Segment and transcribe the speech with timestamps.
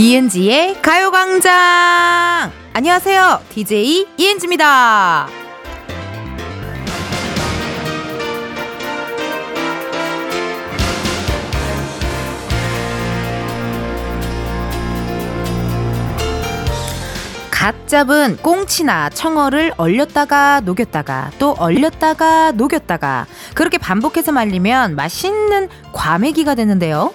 [0.00, 2.50] 이은지의 가요광장!
[2.72, 3.40] 안녕하세요.
[3.50, 5.28] DJ 이은지입니다.
[17.50, 27.12] 갓 잡은 꽁치나 청어를 얼렸다가 녹였다가 또 얼렸다가 녹였다가 그렇게 반복해서 말리면 맛있는 과메기가 되는데요.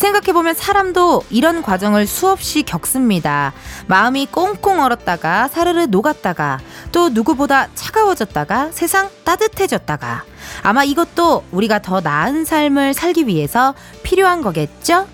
[0.00, 3.52] 생각해보면 사람도 이런 과정을 수없이 겪습니다.
[3.86, 6.58] 마음이 꽁꽁 얼었다가 사르르 녹았다가
[6.90, 10.24] 또 누구보다 차가워졌다가 세상 따뜻해졌다가
[10.62, 15.06] 아마 이것도 우리가 더 나은 삶을 살기 위해서 필요한 거겠죠?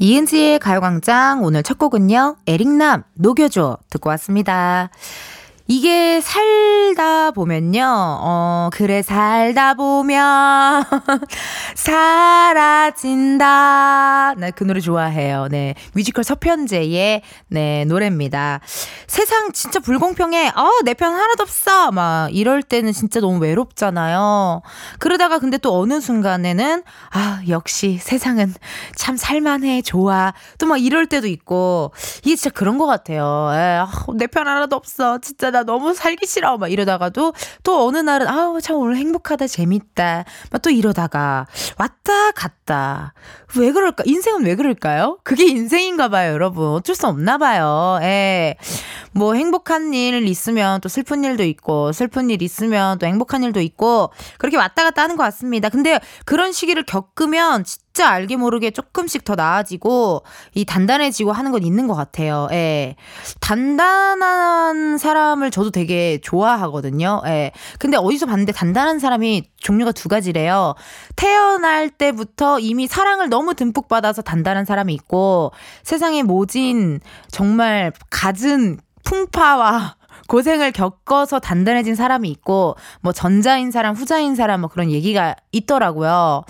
[0.00, 2.36] 이은지의 가요광장 오늘 첫 곡은요.
[2.46, 4.90] 에릭남 녹여줘 듣고 왔습니다.
[5.70, 7.84] 이게 살다 보면요.
[7.84, 10.82] 어, 그래, 살다 보면
[12.98, 14.34] 사라진다.
[14.38, 15.48] 네, 그 노래 좋아해요.
[15.50, 15.74] 네.
[15.92, 18.60] 뮤지컬 서편제의 네, 노래입니다.
[19.06, 20.48] 세상 진짜 불공평해.
[20.48, 21.92] 어, 내 편 하나도 없어.
[21.92, 24.62] 막 이럴 때는 진짜 너무 외롭잖아요.
[24.98, 28.54] 그러다가 근데 또 어느 순간에는 아, 역시 세상은
[28.96, 29.82] 참 살만해.
[29.82, 30.32] 좋아.
[30.58, 31.92] 또 막 이럴 때도 있고
[32.24, 33.50] 이게 진짜 그런 것 같아요.
[33.52, 35.18] 에, 아, 내편 하나도 없어.
[35.18, 36.58] 진짜 나 너무 살기 싫어.
[36.58, 40.24] 막 이러다가도 또 어느 날은 아우 참 오늘 행복하다 재밌다.
[40.52, 41.46] 막 또 이러다가
[41.78, 43.14] 왔다 갔다.
[43.56, 44.04] 왜 그럴까?
[44.06, 45.18] 인생은 왜 그럴까요?
[45.24, 46.68] 그게 인생인가 봐요, 여러분.
[46.68, 47.98] 어쩔 수 없나 봐요.
[48.02, 48.56] 예.
[49.12, 54.10] 뭐 행복한 일 있으면 또 슬픈 일도 있고 슬픈 일 있으면 또 행복한 일도 있고
[54.38, 55.68] 그렇게 왔다 갔다 하는 것 같습니다.
[55.68, 57.64] 근데 그런 시기를 겪으면
[57.98, 60.22] 진짜 알게 모르게 조금씩 더 나아지고
[60.54, 62.46] 이 단단해지고 하는 건 있는 것 같아요.
[62.52, 62.94] 예.
[63.40, 67.22] 단단한 사람을 저도 되게 좋아하거든요.
[67.26, 67.50] 예.
[67.80, 70.76] 근데 어디서 봤는데 단단한 사람이 종류가 두 가지래요.
[71.16, 75.50] 태어날 때부터 이미 사랑을 너무 듬뿍 받아서 단단한 사람이 있고
[75.82, 77.00] 세상에 모진
[77.32, 79.97] 정말 갖은 풍파와
[80.28, 86.44] 고생을 겪어서 단단해진 사람이 있고 뭐 전자인 사람, 후자인 사람 뭐 그런 얘기가 있더라고요.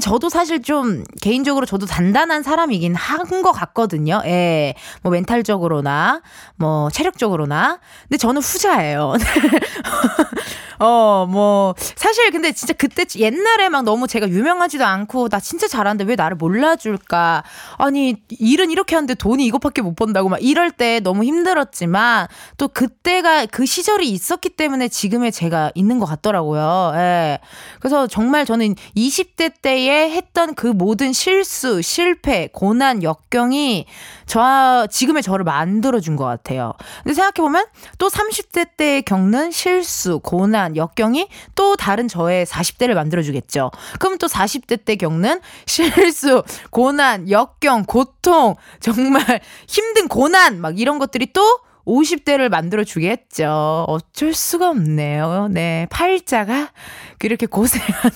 [0.00, 4.20] 저도 사실 좀 개인적으로 저도 단단한 사람이긴 한 것 같거든요.
[4.26, 4.74] 예.
[5.02, 6.20] 뭐 멘탈적으로나
[6.56, 7.80] 뭐 체력적으로나.
[8.02, 9.14] 근데 저는 후자예요.
[10.82, 16.02] 어, 뭐, 사실 근데 진짜 그때 옛날에 막 너무 제가 유명하지도 않고 나 진짜 잘하는데
[16.04, 17.44] 왜 나를 몰라줄까.
[17.78, 22.26] 아니, 일은 이렇게 하는데 돈이 이것밖에 못 번다고 막 이럴 때 너무 힘들었지만
[22.58, 26.92] 또 그때가 그 시절이 있었기 때문에 지금의 제가 있는 것 같더라고요.
[26.96, 27.38] 예.
[27.78, 33.86] 그래서 정말 저는 20대 때에 했던 그 모든 실수, 실패, 고난, 역경이
[34.32, 36.72] 저, 지금의 저를 만들어 준 것 같아요.
[37.02, 37.66] 근데 생각해 보면
[37.98, 43.70] 또 30대 때 겪는 실수, 고난, 역경이 또 다른 저의 40대를 만들어 주겠죠.
[43.98, 51.32] 그럼 또 40대 때 겪는 실수, 고난, 역경, 고통, 정말 힘든 고난, 막 이런 것들이
[51.32, 51.42] 또
[51.86, 53.84] 50대를 만들어 주겠죠.
[53.88, 55.48] 어쩔 수가 없네요.
[55.50, 55.86] 네.
[55.90, 56.70] 팔자가
[57.18, 58.10] 그렇게 고생하는.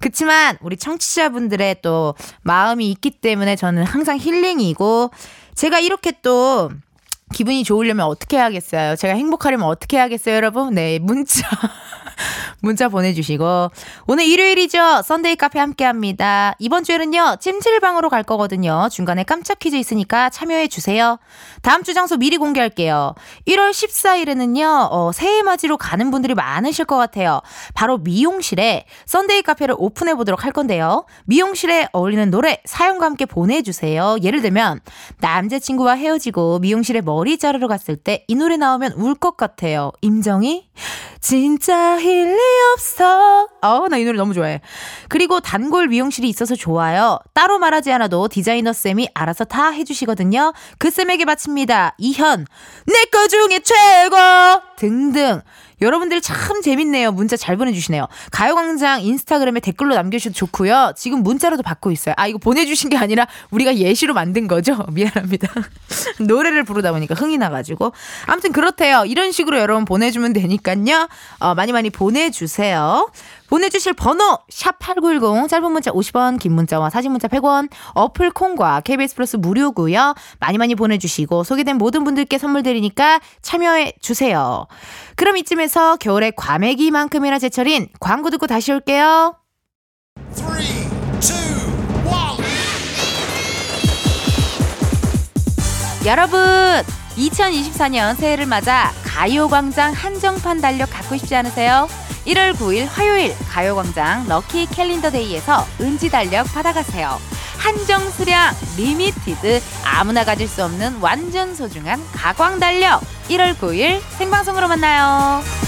[0.00, 5.10] 그치만 우리 청취자분들의 또 마음이 있기 때문에 저는 항상 힐링이고
[5.54, 6.70] 제가 이렇게 또
[7.32, 8.96] 기분이 좋으려면 어떻게 해야겠어요?
[8.96, 10.74] 제가 행복하려면 어떻게 해야겠어요, 여러분?
[10.74, 11.48] 네, 문자.
[12.60, 13.70] 문자 보내주시고
[14.06, 15.02] 오늘 일요일이죠.
[15.02, 16.54] Sunday 카페 함께 합니다.
[16.58, 18.88] 이번 주에는요 찜질방으로 갈 거거든요.
[18.90, 21.18] 중간에 깜짝 퀴즈 있으니까 참여해 주세요.
[21.62, 23.14] 다음 주 장소 미리 공개할게요.
[23.46, 27.40] 1월 14일에는요 어, 새해 맞이로 가는 분들이 많으실 것 같아요.
[27.74, 31.06] 바로 미용실에 Sunday 카페를 오픈해 보도록 할 건데요.
[31.24, 34.16] 미용실에 어울리는 노래 사연과 함께 보내주세요.
[34.22, 34.80] 예를 들면
[35.20, 39.92] 남자친구와 헤어지고 미용실에 머리 자르러 갔을 때 이 노래 나오면 울 것 같아요.
[40.02, 40.68] 임정희
[41.20, 42.38] 진짜일 리
[42.74, 43.48] 없어.
[43.62, 44.60] 어, 나 이 노래 너무 좋아해.
[45.08, 47.18] 그리고 단골 미용실이 있어서 좋아요.
[47.34, 50.52] 따로 말하지 않아도 디자이너 쌤이 알아서 다 해주시거든요.
[50.78, 51.94] 그 쌤에게 바칩니다.
[51.98, 52.46] 이현,
[52.86, 54.16] 내 거 중에 최고!
[54.76, 55.42] 등등.
[55.80, 57.12] 여러분들 참 재밌네요.
[57.12, 58.06] 문자 잘 보내주시네요.
[58.30, 60.92] 가요광장 인스타그램에 댓글로 남겨주셔도 좋고요.
[60.96, 62.14] 지금 문자로도 받고 있어요.
[62.18, 64.84] 아, 이거 보내주신 게 아니라 우리가 예시로 만든 거죠?
[64.92, 65.48] 미안합니다.
[66.20, 67.92] 노래를 부르다 보니까 흥이 나가지고.
[68.26, 69.04] 아무튼 그렇대요.
[69.06, 71.08] 이런 식으로 여러분 보내주면 되니까요.
[71.38, 73.10] 어, 많이 많이 보내주세요.
[73.50, 79.36] 보내주실 번호 샵8910 짧은 문자 50원 긴 문자와 사진 문자 100원 어플 콩과 KBS 플러스
[79.36, 80.14] 무료고요.
[80.38, 84.66] 많이 많이 보내주시고 소개된 모든 분들께 선물 드리니까 참여해 주세요.
[85.16, 89.34] 그럼 이쯤에서 겨울의 과메기만큼이나 제철인 광고 듣고 다시 올게요.
[90.32, 90.90] 3, 2, 1.
[96.06, 96.40] 여러분
[97.16, 101.88] 2024년 새해를 맞아 가요광장 한정판 달력 갖고 싶지 않으세요?
[102.26, 107.18] 1월 9일 화요일 가요광장 럭키 캘린더 데이에서 은지 달력 받아가세요.
[107.58, 115.59] 한정 수량 limited 아무나 가질 수 없는 완전 소중한 가광 달력 1월 9일 생방송으로 만나요.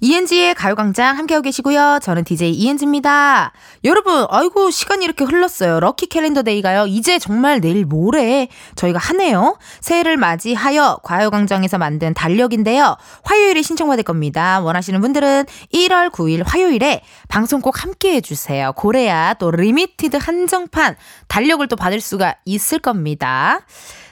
[0.00, 1.98] 이은지의 가요광장 함께하고 계시고요.
[2.00, 3.52] 저는 DJ 이은지입니다.
[3.82, 5.80] 여러분, 아이고, 시간이 이렇게 흘렀어요.
[5.80, 6.86] lucky calendar day가요.
[6.86, 9.58] 이제 정말 내일 모레 저희가 하네요.
[9.80, 12.96] 새해를 맞이하여 가요광장에서 만든 달력인데요.
[13.24, 14.60] 화요일에 신청받을 겁니다.
[14.60, 18.74] 원하시는 분들은 1월 9일 화요일에 방송 꼭 함께 해주세요.
[18.74, 20.96] 그래야 또 limited 한정판
[21.26, 23.62] 달력을 또 받을 수가 있을 겁니다.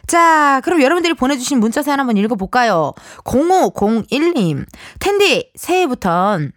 [0.06, 2.92] 자, 그럼 여러분들이 보내주신 문자 사연 한번 읽어볼까요?
[3.24, 4.64] 0501님.
[5.00, 6.52] 은디, 새해부턴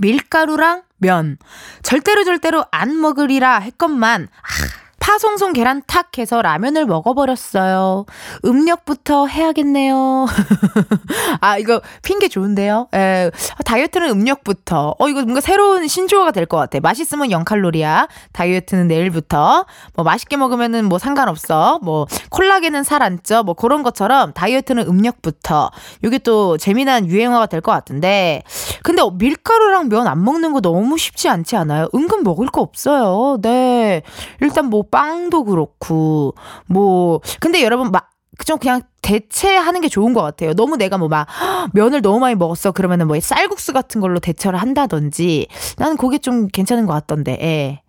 [0.00, 1.38] 밀가루랑 면.
[1.82, 8.06] 절대로 절대로 안 먹으리라 했건만, 아, 파송송 계란 탁 해서 라면을 먹어버렸어요.
[8.44, 10.26] 음력부터 해야겠네요.
[11.42, 12.86] 아, 이거 핑계 좋은데요?
[12.94, 13.32] 에,
[13.64, 14.94] 다이어트는 음력부터.
[14.98, 16.78] 어, 이거 뭔가 새로운 신조어가 될 것 같아.
[16.80, 18.08] 맛있으면 0칼로리야.
[18.32, 19.66] 다이어트는 내일부터.
[19.94, 21.80] 뭐 맛있게 먹으면은 뭐 상관없어.
[21.82, 23.42] 뭐 콜라겐은 살 안 쪄.
[23.42, 25.72] 뭐 그런 것처럼 다이어트는 음력부터.
[26.04, 28.42] 이게 또 재미난 유행어가 될 것 같은데.
[28.84, 31.88] 근데 밀가루랑 면 안 먹는 거 너무 쉽지 않지 않아요?
[31.94, 33.38] 은근 먹을 거 없어요.
[33.42, 34.02] 네.
[34.40, 36.34] 일단 뭐 빵도 그렇고
[36.66, 40.54] 뭐 근데 여러분 막좀 그냥 대체하는 게 좋은 것 같아요.
[40.54, 41.26] 너무 내가 뭐 막
[41.74, 45.48] 면을 너무 많이 먹었어 그러면은 뭐 쌀국수 같은 걸로 대처를 한다든지
[45.78, 47.38] 나는 그게 좀 괜찮은 것 같던데.
[47.42, 47.80] 예.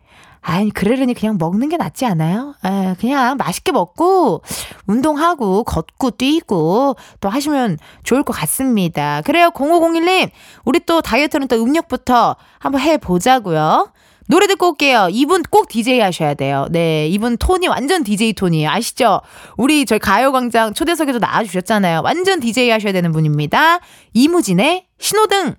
[0.45, 2.53] 아니 그러려니 그냥 먹는 게 낫지 않아요?
[2.65, 4.41] 에, 그냥 맛있게 먹고
[4.87, 9.21] 운동하고 걷고 뛰고 또 하시면 좋을 것 같습니다.
[9.23, 10.29] 그래요 0501님
[10.65, 13.92] 우리 또 다이어트는 또 음력부터 한번 해보자고요.
[14.27, 15.09] 노래 듣고 올게요.
[15.11, 16.67] 이분 꼭 DJ 하셔야 돼요.
[16.71, 18.69] 네, 이분 톤이 완전 DJ 톤이에요.
[18.69, 19.21] 아시죠?
[19.57, 22.01] 우리 저희 가요광장 초대석에도 나와주셨잖아요.
[22.03, 23.79] 완전 DJ 하셔야 되는 분입니다.
[24.13, 25.55] 이무진의 신호등.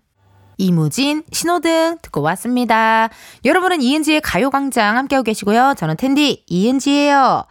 [0.56, 3.08] 이무진, 신호등 듣고 왔습니다.
[3.44, 5.74] 여러분은 이은지의 가요광장 함께하고 계시고요.
[5.76, 7.44] 저는 텐디 이은지예요.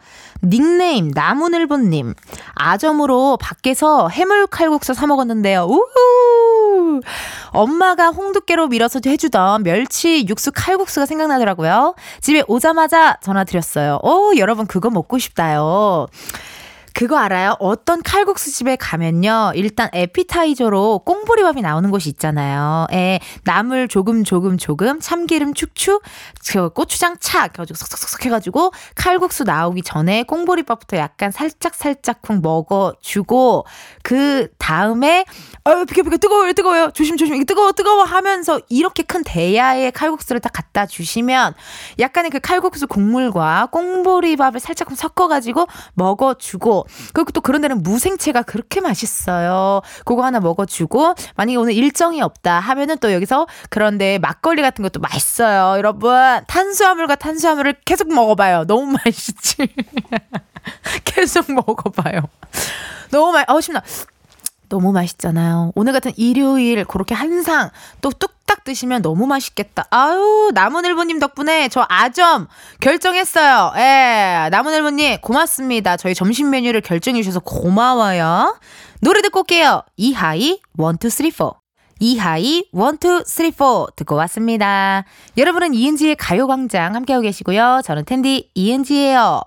[0.45, 2.13] 닉네임 나무늘보님
[2.55, 5.65] 아점으로 밖에서 해물 칼국수 사 먹었는데요.
[5.69, 6.22] 우후
[7.49, 11.95] 엄마가 홍두깨로 밀어서 해주던 멸치 육수 칼국수가 생각나더라고요.
[12.21, 13.99] 집에 오자마자 전화 드렸어요.
[14.03, 16.07] 오 여러분 그거 먹고 싶다요.
[16.93, 17.55] 그거 알아요?
[17.59, 19.53] 어떤 칼국수 집에 가면요.
[19.55, 22.85] 일단 에피타이저로 꽁보리밥이 나오는 곳이 있잖아요.
[22.93, 26.03] 에, 나물 조금 조금 조금, 참기름 축축,
[26.41, 32.41] 저 고추장 착 해가지고 석석석 해 가지고 칼국수 나오기 전에 꽁보리밥부터 약간 살짝 살짝 쿵
[32.43, 33.65] 먹어 주고
[34.03, 35.25] 그 다음에
[35.65, 40.51] 아유 비켜 비켜 뜨거워요 뜨거워요 조심 조심 뜨거워 뜨거워 하면서 이렇게 큰 대야에 칼국수를 딱
[40.51, 41.53] 갖다 주시면
[41.99, 49.81] 약간의 그 칼국수 국물과 꽁보리밥을 살짝 섞어가지고 먹어주고 그리고 또 그런 데는 무생채가 그렇게 맛있어요.
[50.03, 55.77] 그거 하나 먹어주고 만약에 오늘 일정이 없다 하면은 또 여기서 그런데 막걸리 같은 것도 맛있어요.
[55.77, 56.11] 여러분
[56.47, 58.65] 탄수화물과 탄수화물을 계속 먹어봐요.
[58.65, 59.55] 너무 맛있지.
[61.05, 62.21] 계속 먹어봐요.
[63.11, 63.49] 너무 맛.
[63.49, 63.81] 어 신나.
[64.73, 65.71] 너무 맛있잖아요.
[65.75, 67.69] 오늘 같은 일요일 그렇게 한 상
[68.01, 69.85] 또 뚝딱 드시면 너무 맛있겠다.
[69.91, 72.47] 아유, 나무늘보님 덕분에 저 아점
[72.79, 73.73] 결정했어요.
[73.77, 75.95] 예, 나무늘보님 고맙습니다.
[75.97, 78.57] 저희 점심 메뉴를 결정해 주셔서 고마워요.
[79.01, 79.83] 노래 듣고 올게요.
[79.97, 81.51] 이하이 1, 2, 3, 4.
[82.03, 85.05] 이하이 1, 2, 3, 4 듣고 왔습니다.
[85.37, 87.79] 여러분은 이은지의 가요광장 함께하고 계시고요.
[87.85, 89.41] 저는 텐디 이은지예요.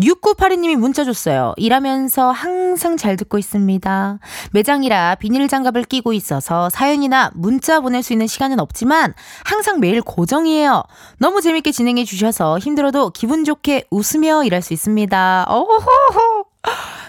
[0.00, 1.52] 6982님이 문자 줬어요.
[1.58, 4.20] 일하면서 항상 잘 듣고 있습니다.
[4.52, 9.12] 매장이라 비닐장갑을 끼고 있어서 사연이나 문자 보낼 수 있는 시간은 없지만
[9.44, 10.84] 항상 매일 고정이에요.
[11.18, 15.44] 너무 재밌게 진행해 주셔서 힘들어도 기분 좋게 웃으며 일할 수 있습니다.
[15.46, 16.47] 어호호.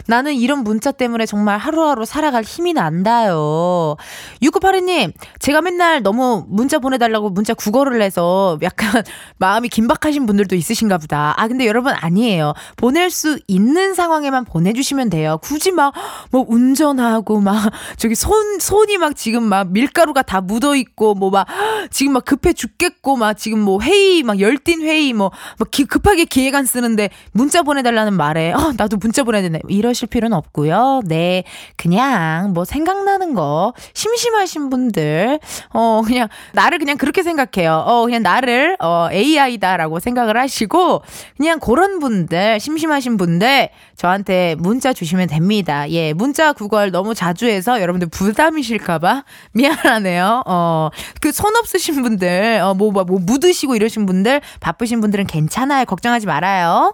[0.10, 3.96] 나는 이런 문자 때문에 정말 하루하루 살아갈 힘이 난다요.
[4.42, 9.04] 6982님, 제가 맨날 너무 문자 보내달라고 문자 국어를 해서 약간
[9.38, 11.36] 마음이 긴박하신 분들도 있으신가 보다.
[11.38, 12.54] 아, 근데 여러분 아니에요.
[12.76, 15.38] 보낼 수 있는 상황에만 보내주시면 돼요.
[15.44, 15.94] 굳이 막,
[16.32, 21.46] 뭐 운전하고 막, 저기 손, 손이 막 지금 막 밀가루가 다 묻어있고, 뭐 막,
[21.92, 26.26] 지금 막 급해 죽겠고, 막 지금 뭐 회의, 막 열띤 회의, 뭐, 막 기, 급하게
[26.26, 29.62] 기획안 쓰는데 문자 보내달라는 말에, 어, 나도 문자 보내 야 되네.
[29.68, 31.02] 이러실 필요는 없고요.
[31.06, 31.44] 네.
[31.76, 35.40] 그냥 뭐 생각나는 거, 심심하신 분들,
[35.74, 37.84] 어, 그냥 나를 그냥 그렇게 생각해요.
[37.86, 41.02] 어, 그냥 나를, 어, AI다라고 생각을 하시고,
[41.38, 45.90] 그냥 그런 분들, 심심하신 분들, 저한테 문자 주시면 됩니다.
[45.90, 50.44] 예, 문자 구걸 너무 자주 해서 여러분들 부담이실까봐 미안하네요.
[50.46, 50.90] 어,
[51.22, 55.86] 그 손 없으신 분들, 어, 뭐, 뭐, 뭐 묻으시고 이러신 분들, 바쁘신 분들은 괜찮아요.
[55.86, 56.94] 걱정하지 말아요.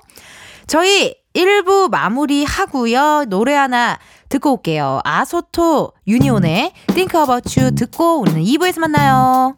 [0.68, 3.26] 저희 1부 마무리 하고요.
[3.28, 5.02] 노래 하나 듣고 올게요.
[5.04, 9.58] 아소토 유니온의 Think About You 듣고 우리는 2부에서 만나요.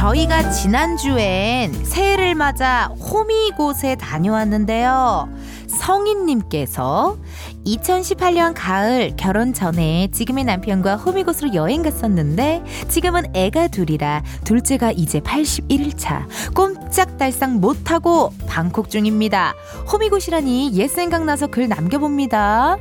[0.00, 5.28] 저희가 지난주엔 새해를 맞아 호미곶에 다녀왔는데요.
[5.66, 7.18] 성인님께서
[7.66, 16.54] 2018년 가을 결혼 전에 지금의 남편과 호미곶으로 여행 갔었는데 지금은 애가 둘이라 둘째가 이제 81일차
[16.54, 19.52] 꼼짝달싹 못하고 방콕 중입니다.
[19.92, 22.78] 호미곶이라니 옛 생각나서 글 남겨봅니다.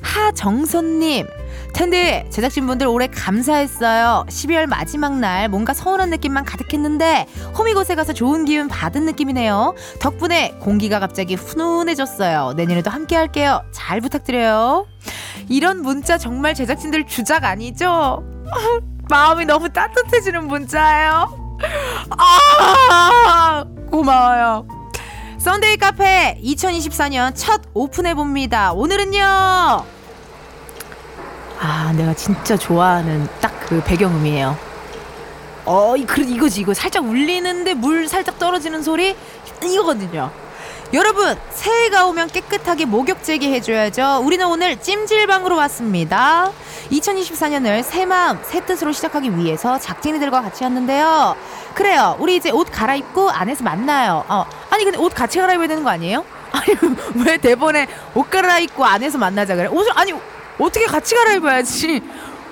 [0.00, 1.26] 하정선님
[1.72, 4.24] 은디 제작진분들 올해 감사했어요.
[4.28, 9.74] 12월 마지막 날 뭔가 서운한 느낌만 가득했는데 호미곶에 가서 좋은 기운 받은 느낌이네요.
[10.00, 12.54] 덕분에 공기가 갑자기 훈훈해졌어요.
[12.56, 13.62] 내년에도 함께 할게요.
[13.72, 14.86] 잘 부탁드려요.
[15.48, 18.22] 이런 문자 정말 제작진들 주작 아니죠?
[19.08, 21.58] 마음이 너무 따뜻해지는 문자예요.
[22.10, 24.66] 아 고마워요.
[25.38, 28.72] Sunday 카페 2024년 첫 오픈해 봅니다.
[28.72, 29.99] 오늘은요.
[31.90, 34.58] 아, 내가 진짜 좋아하는 딱 그 배경음이에요.
[35.64, 36.74] 어, 이, 그, 이거지, 이거.
[36.74, 39.14] 살짝 울리는데 물 살짝 떨어지는 소리?
[39.62, 40.32] 이거거든요.
[40.92, 44.22] 여러분, 새해가 오면 깨끗하게 목욕 제기 해줘야죠.
[44.24, 46.50] 우리는 오늘 찜질방으로 왔습니다.
[46.90, 51.36] 2024년을 새 마음, 새 뜻으로 시작하기 위해서 작진이들과 같이 왔는데요.
[51.74, 52.16] 그래요.
[52.18, 54.24] 우리 이제 옷 갈아입고 안에서 만나요.
[54.26, 56.24] 어, 아니, 근데 옷 같이 갈아입어야 되는 거 아니에요?
[56.50, 56.74] 아니,
[57.24, 59.68] 왜 대본에 옷 갈아입고 안에서 만나자 그래?
[59.68, 60.12] 옷을, 아니,
[60.60, 62.02] 어떻게 같이 갈아입어야지.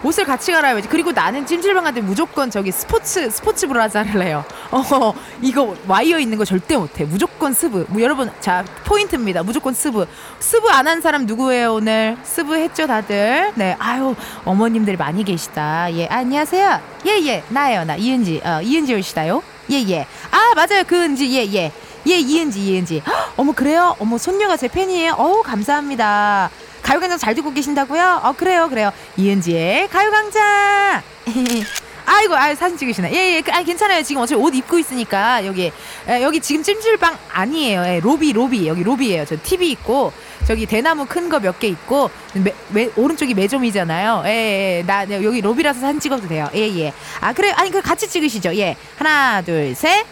[0.04, 0.88] 옷을 같이 갈아입어야지.
[0.88, 4.44] 그리고 나는 찜질방 갈 때 무조건 저기 스포츠 스포츠 브라자를 해요.
[4.70, 5.12] 어
[5.42, 7.04] 이거 와이어 있는 거 절대 못해.
[7.04, 7.86] 무조건 스브.
[7.88, 9.42] 뭐 여러분 자 포인트입니다.
[9.42, 10.06] 무조건 스브.
[10.38, 12.16] 스브 안 한 사람 누구예요 오늘?
[12.22, 13.52] 스브 했죠 다들.
[13.56, 15.92] 네 아유 어머님들이 많이 계시다.
[15.94, 16.80] 예 아, 안녕하세요.
[17.04, 19.42] 예예 예, 나예요 나 이은지 어 이은지 올시다요.
[19.68, 19.90] 예예.
[19.90, 20.06] 예.
[20.30, 21.54] 아 맞아요 그 은지 예예.
[21.54, 21.72] 예.
[22.06, 23.02] 예 이은지 이은지.
[23.04, 23.96] 헉, 어머 그래요?
[23.98, 25.14] 어머 손녀가 제 팬이에요.
[25.18, 26.50] 어우 감사합니다.
[26.88, 28.22] 가요광장 잘 듣고 계신다고요?
[28.24, 28.90] 어 그래요 그래요.
[29.18, 31.02] 이은지의 가요광장.
[32.06, 33.12] 아이고 아유 사진 찍으시네.
[33.12, 34.02] 예예 예, 그, 아 괜찮아요.
[34.02, 35.70] 지금 어차피 옷 입고 있으니까 여기
[36.08, 37.84] 에, 여기 지금 찜질방 아니에요.
[37.84, 38.66] 예, 로비 로비.
[38.66, 39.26] 여기 로비예요.
[39.26, 40.14] 저 TV 있고
[40.46, 44.22] 저기 대나무 큰 거 몇 개 있고 매, 매, 오른쪽이 매점이잖아요.
[44.24, 44.30] 예,
[44.78, 46.48] 예, 나 여기 로비라서 사진 찍어도 돼요.
[46.54, 46.92] 예예 예.
[47.20, 48.56] 아 그래 아니 그 같이 찍으시죠.
[48.56, 48.76] 예.
[48.96, 50.06] 하나 둘 셋.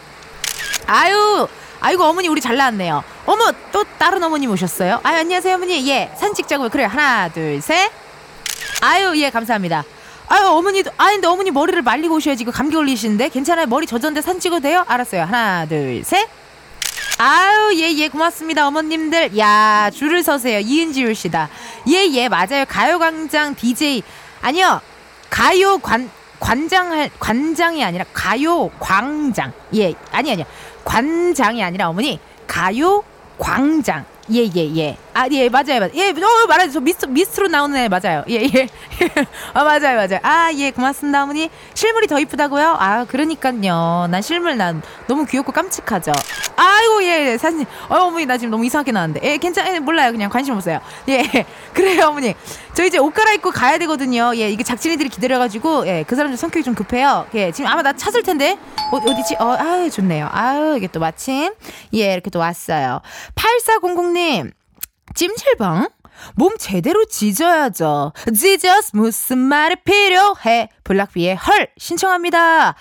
[0.86, 1.48] 아유
[1.80, 3.02] 아이고 어머니 우리 잘 나왔네요.
[3.26, 5.00] 어머 또 다른 어머님 오셨어요?
[5.02, 5.88] 아 안녕하세요 어머니.
[5.88, 6.68] 예 사진 찍자고요.
[6.68, 7.90] 그래 하나 둘 셋.
[8.82, 9.84] 아유 예 감사합니다.
[10.28, 14.60] 아유 어머니도 아 근데 어머니 머리를 말리고 오셔야지 이거 감기 걸리시는데 괜찮아요 머리 젖었는데 찍어도
[14.60, 14.84] 돼요?
[14.86, 16.28] 알았어요 하나 둘 셋.
[17.18, 21.48] 아유 예예 예, 고맙습니다 어머님들 야 줄을 서세요 이은지율 씨다
[21.88, 24.02] 예예 예, 맞아요 가요광장 DJ
[24.42, 24.80] 아니요
[25.30, 30.44] 가요 관 관장 할 관장이 아니라 가요 광장 예 아니 아니요
[30.84, 33.02] 관장이 아니라 어머니 가요
[33.38, 34.96] 광장 예, 예, 예.
[35.14, 35.90] 아, 예, 맞아요, 맞아요.
[35.94, 36.72] 예, 어, 말하죠.
[36.72, 38.24] 저 미스, 미스트로 나오는 애 맞아요.
[38.28, 38.68] 예, 예.
[39.54, 40.18] 아, 맞아요, 맞아요.
[40.22, 41.48] 아, 예, 고맙습니다, 어머니.
[41.74, 42.76] 실물이 더 이쁘다고요?
[42.78, 44.08] 아, 그러니까요.
[44.10, 46.12] 난 실물 난 너무 귀엽고 깜찍하죠.
[46.56, 47.66] 아이고, 예, 사진.
[47.88, 49.20] 어, 어머니, 나 지금 너무 이상하게 나왔는데.
[49.26, 49.74] 예, 괜찮아요.
[49.74, 50.12] 예, 몰라요.
[50.12, 50.80] 그냥 관심 없어요.
[51.08, 51.22] 예,
[51.72, 52.34] 그래요, 어머니.
[52.74, 54.32] 저 이제 옷 갈아입고 가야 되거든요.
[54.36, 57.26] 예, 이게 작진이들이 기다려가지고, 예, 그 사람들 성격이 좀 급해요.
[57.34, 58.58] 예, 지금 아마 나 찾을 텐데.
[58.92, 59.36] 어, 어디지?
[59.38, 60.28] 어, 아유, 좋네요.
[60.32, 61.52] 아유, 이게 또 마침.
[61.94, 63.00] 예, 이렇게 또 왔어요.
[63.34, 64.52] 8400님.
[65.14, 65.88] 찜질방?
[66.34, 68.12] 몸 제대로 지져야죠.
[68.34, 70.68] 지저스 무슨 말이 필요해.
[70.84, 72.74] 블락비의 헐 신청합니다.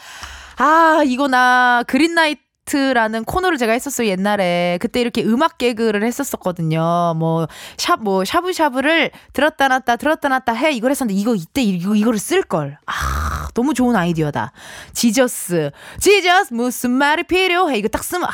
[0.58, 4.80] 아, 이거 나 그린나이트 라는 코너를 제가 했었어요 옛날에.
[4.82, 7.14] 그때 이렇게 음악 개그를 했었었거든요.
[7.16, 12.78] 뭐샵뭐 샤브샤브를 들었다 놨다 들었다 놨다 해 이걸 했었는데 이거 이때 이거 이거를 쓸걸.
[12.88, 14.52] 아 너무 좋은 아이디어다.
[14.94, 15.70] Jesus.
[16.00, 17.78] Jesus 무슨 말이 필요해?
[17.78, 18.32] 이거 딱 쓰면 아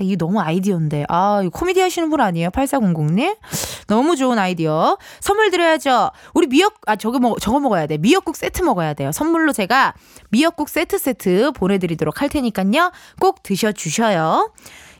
[0.00, 1.06] 이게 너무 아이디어인데.
[1.08, 2.50] 아 이거 코미디 하시는 분 아니에요?
[2.50, 3.36] 8400님?
[3.86, 4.98] 너무 좋은 아이디어.
[5.20, 6.10] 선물 드려야죠.
[6.34, 7.96] 우리 미역 아 저거 먹 저거 먹어야 돼.
[7.96, 9.10] 미역국 세트 먹어야 돼요.
[9.10, 9.94] 선물로 제가
[10.28, 12.92] 미역국 세트 세트 보내드리도록 할 테니까요.
[13.18, 14.52] 꼭 드셔 주셔요.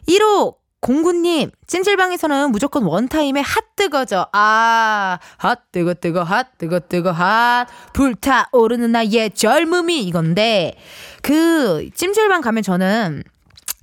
[0.08, 4.26] 1509님, 찜질방에서는 무조건 원타임에 핫 뜨거죠.
[4.32, 10.74] 아, 핫 뜨거 뜨거 핫 뜨거 뜨거 핫 불타 오르는 나의 젊음이 이건데
[11.22, 13.22] 그 찜질방 가면 저는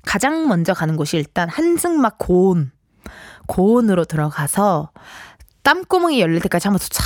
[0.06, 2.72] 가장 먼저 가는 곳이 일단 한승막 고온
[3.46, 4.91] 고온으로 들어가서
[5.62, 7.03] 땀구멍이 열릴 때까지 한번 쫙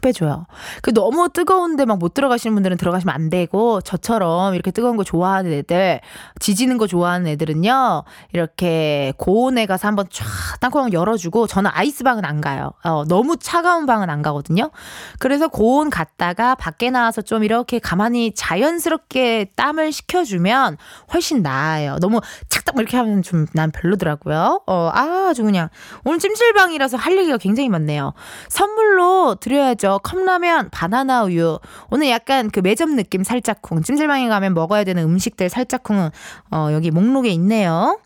[0.00, 0.46] 싹 빼줘요.
[0.82, 5.52] 그 너무 뜨거운데 막 못 들어가시는 분들은 들어가시면 안 되고 저처럼 이렇게 뜨거운 거 좋아하는
[5.52, 6.00] 애들,
[6.38, 10.24] 지지는 거 좋아하는 애들은요 이렇게 고온에 가서 한번 쫙
[10.60, 12.72] 땅콩 열어주고 저는 아이스방은 안 가요.
[12.84, 14.70] 어, 너무 차가운 방은 안 가거든요.
[15.18, 20.78] 그래서 고온 갔다가 밖에 나와서 좀 이렇게 가만히 자연스럽게 땀을 식혀주면
[21.12, 21.98] 훨씬 나아요.
[22.00, 24.62] 너무 착딱 이렇게 하면 좀 난 별로더라고요.
[24.66, 25.68] 어, 아주 그냥
[26.04, 28.12] 오늘 찜질방이라서 할 얘기가 굉장히 많네요.
[28.48, 29.89] 선물로 드려야죠.
[29.98, 31.58] 컵라면, 바나나 우유.
[31.90, 33.82] 오늘 약간 그 매점 느낌 살짝쿵.
[33.82, 36.10] 찜질방에 가면 먹어야 되는 음식들 살짝쿵
[36.52, 37.98] 어, 여기 목록에 있네요.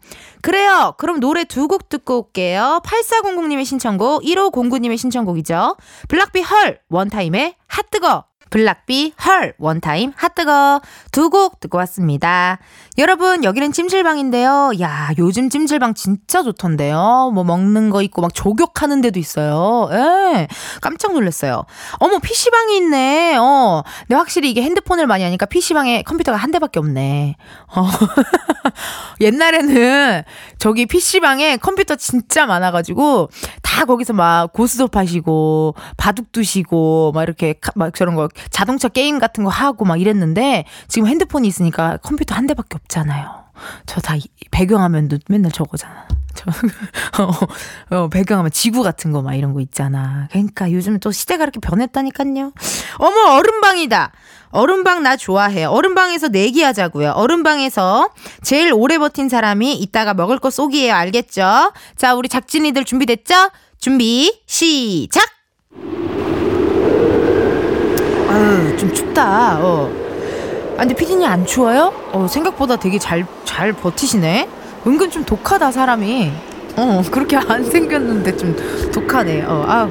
[0.43, 0.95] 그래요.
[0.99, 2.81] 그럼 노래 두 곡 듣고 올게요.
[2.85, 5.77] 8400님의 신청곡, 1509님의 신청곡이죠.
[6.09, 8.25] 블락비 HER, 원타임의 hot뜨거.
[8.51, 10.81] 블락비, HER, 원타임, hot뜨거
[11.13, 12.59] 두 곡 듣고 왔습니다.
[12.99, 14.73] 여러분, 여기는 찜질방인데요.
[14.81, 17.33] 야, 요즘 찜질방 진짜 좋던데요.
[17.35, 19.89] 뭐 먹는 거 있고 막 족욕하는 데도 있어요.
[19.93, 20.47] 예.
[20.81, 21.65] 깜짝 놀랐어요.
[21.99, 23.37] 어머, PC방이 있네.
[23.37, 23.83] 어.
[24.01, 27.35] 근데 확실히 이게 핸드폰을 많이 하니까 PC방에 컴퓨터가 한 대밖에 없네.
[27.75, 27.89] 어.
[29.21, 30.23] 옛날에는
[30.59, 33.31] 저기 PC방에 컴퓨터 진짜 많아가지고
[33.63, 39.45] 다 거기서 막 고스톱 하시고 바둑 두시고 막 이렇게 막 저런 거 자동차 게임 같은
[39.45, 43.45] 거 하고 막 이랬는데 지금 핸드폰이 있으니까 컴퓨터 한 대밖에 없잖아요.
[43.87, 44.15] 저 다
[44.51, 46.07] 배경화면도 맨날 저거잖아.
[46.35, 46.51] 저,
[47.23, 47.31] 어,
[47.97, 50.27] 어, 배경화면 지구 같은 거 막 이런 거 있잖아.
[50.33, 52.53] 그러니까 요즘 또 시대가 이렇게 변했다니까요.
[52.99, 54.13] 어머, 얼음방이다.
[54.51, 55.65] 얼음방 나 좋아해.
[55.65, 57.11] 얼음방에서 내기하자고요.
[57.13, 58.11] 얼음방에서
[58.43, 60.93] 제일 오래 버틴 사람이 이따가 먹을 거 쏘기예요.
[60.95, 61.73] 알겠죠?
[61.97, 63.51] 자, 우리 작진이들 준비됐죠?
[63.79, 65.34] 준비, 시작!
[68.35, 69.59] 아유, 좀 춥다.
[69.61, 69.89] 어.
[70.77, 71.93] 아, 근데 피디님 안 추워요?
[72.13, 74.49] 어, 생각보다 되게 잘, 잘 버티시네?
[74.87, 76.33] 은근 좀 독하다, 사람이.
[76.77, 79.45] 어, 그렇게 안 생겼는데 좀 독하네.
[79.47, 79.89] 어, 아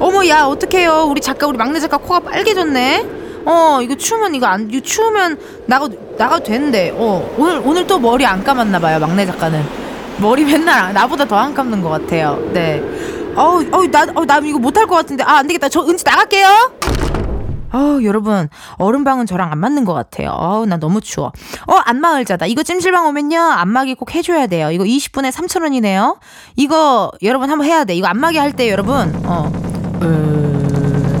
[0.00, 1.06] 어머, 야, 어떡해요.
[1.08, 3.06] 우리 작가, 우리 막내 작가 코가 빨개졌네?
[3.46, 6.92] 어, 이거 추우면 이거 안, 이거 추우면 나가, 나가도 되는데.
[6.96, 9.62] 어, 오늘, 오늘 또 머리 안 감았나봐요, 막내 작가는.
[10.18, 12.40] 머리 맨날 나보다 더 안 감는 것 같아요.
[12.52, 12.82] 네.
[13.36, 15.22] 어우, 어우, 나, 어, 나 이거 못할 것 같은데.
[15.22, 15.68] 아, 안 되겠다.
[15.68, 16.48] 저 은지 나갈게요!
[17.74, 20.30] 어, 여러분, 얼음방은 저랑 안 맞는 것 같아요.
[20.30, 21.32] 어우, 나 너무 추워.
[21.66, 22.46] 어, 안마을자다.
[22.46, 24.70] 이거 찜질방 오면요, 안마기 꼭 해줘야 돼요.
[24.70, 26.18] 이거 20분에 3,000원이네요.
[26.56, 27.94] 이거, 여러분 한번 해야 돼.
[27.94, 29.50] 이거 안마기 할 때, 여러분, 어.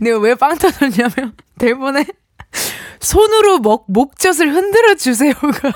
[0.00, 2.04] 내가 왜 빵 터졌냐면 대본에
[3.00, 5.72] 손으로 목, 목젖을 흔들어 주세요가.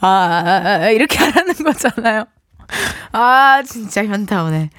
[0.00, 2.24] 아, 아, 아, 이렇게 하라는 거잖아요.
[3.12, 4.70] 아, 진짜 현타 오네.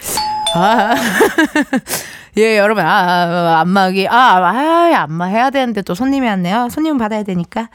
[0.55, 0.95] 아.
[2.37, 6.69] 예, 여러분, 아, 아 안마기, 아, 아, 안마 해야 되는데 또 손님이 왔네요.
[6.69, 7.69] 손님 받아야 되니까.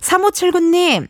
[0.00, 1.08] 3579님,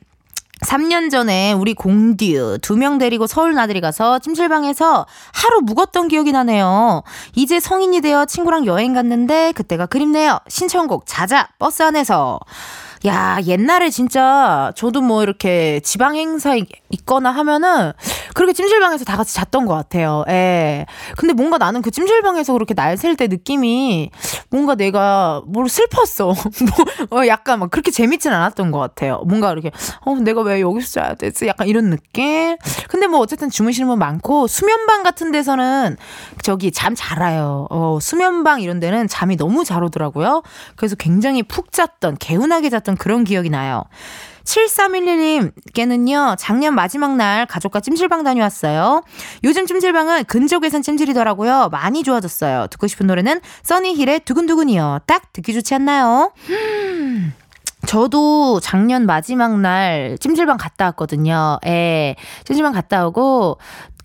[0.66, 7.02] 3년 전에 우리 공듀 두 명 데리고 서울 나들이 가서 찜질방에서 하루 묵었던 기억이 나네요.
[7.34, 10.38] 이제 성인이 되어 친구랑 여행 갔는데 그때가 그립네요.
[10.48, 12.38] 신청곡 자자 버스 안에서.
[13.06, 16.56] 야, 옛날에 진짜 저도 뭐 이렇게 지방 행사
[16.90, 17.92] 있거나 하면은
[18.34, 20.24] 그렇게 찜질방에서 다 같이 잤던 것 같아요.
[20.28, 20.86] 예.
[21.16, 24.10] 근데 뭔가 나는 그 찜질방에서 그렇게 날샐 때 느낌이
[24.50, 26.34] 뭔가 내가 뭘 슬펐어.
[27.10, 29.22] 뭐, 어, 약간 막 그렇게 재밌진 않았던 것 같아요.
[29.26, 29.70] 뭔가 이렇게,
[30.04, 31.46] 어, 내가 왜 여기서 자야 되지?
[31.46, 32.56] 약간 이런 느낌?
[32.88, 35.96] 근데 뭐 어쨌든 주무시는 분 많고 수면방 같은 데서는
[36.42, 37.66] 저기 잠 잘 와요.
[37.70, 40.42] 어, 수면방 이런 데는 잠이 너무 잘 오더라고요.
[40.74, 43.84] 그래서 굉장히 푹 잤던, 개운하게 잤던 그런 기억이 나요.
[44.44, 49.02] 7311님께는요, 작년 마지막 날 가족과 찜질방 다녀왔어요.
[49.44, 51.68] 요즘 찜질방은 근적외선 찜질이더라고요.
[51.70, 52.68] 많이 좋아졌어요.
[52.68, 55.00] 듣고 싶은 노래는 써니힐의 두근두근이요.
[55.06, 56.32] 딱 듣기 좋지 않나요?
[57.86, 61.58] 저도 작년 마지막 날 찜질방 갔다 왔거든요.
[61.66, 62.16] 예.
[62.44, 63.58] 찜질방 갔다 오고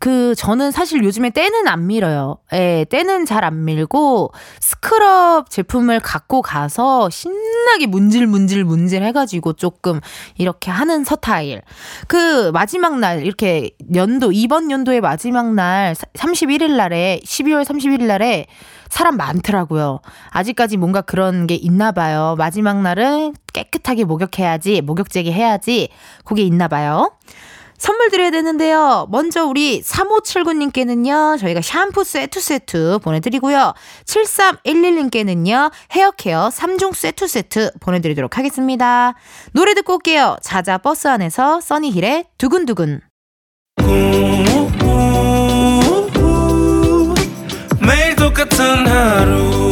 [0.04, 2.38] 그 저는 사실 요즘에 때는 안 밀어요.
[2.52, 10.02] 예, 때는 잘 안 밀고 스크럽 제품을 갖고 가서 신나게 문질 문질 문질 해가지고 조금
[10.38, 11.62] 이렇게 하는 서타일.
[12.10, 18.48] 그 마지막 날 이렇게 연도 이번 연도의 마지막 날 31일 날에 12월 31일 날에
[18.90, 20.02] 사람 많더라고요.
[20.32, 22.36] 아직까지 뭔가 그런 게 있나 봐요.
[22.38, 25.88] 마지막 날은 깨끗하게 목욕해야지, 목욕제기 해야지.
[26.26, 27.10] 그게 있나 봐요.
[27.84, 29.08] 선물 드려야 되는데요.
[29.10, 33.74] 먼저 우리 3579님께는요, 저희가 샴푸 세트 세트 보내드리고요.
[34.06, 39.16] 7311님께는요, 헤어 케어 3중 세트 세트 보내드리도록 하겠습니다.
[39.52, 40.38] 노래 듣고 올게요.
[40.42, 43.02] 자자 버스 안에서 써니힐의 두근두근.
[47.82, 49.63] 매일 똑같은 하루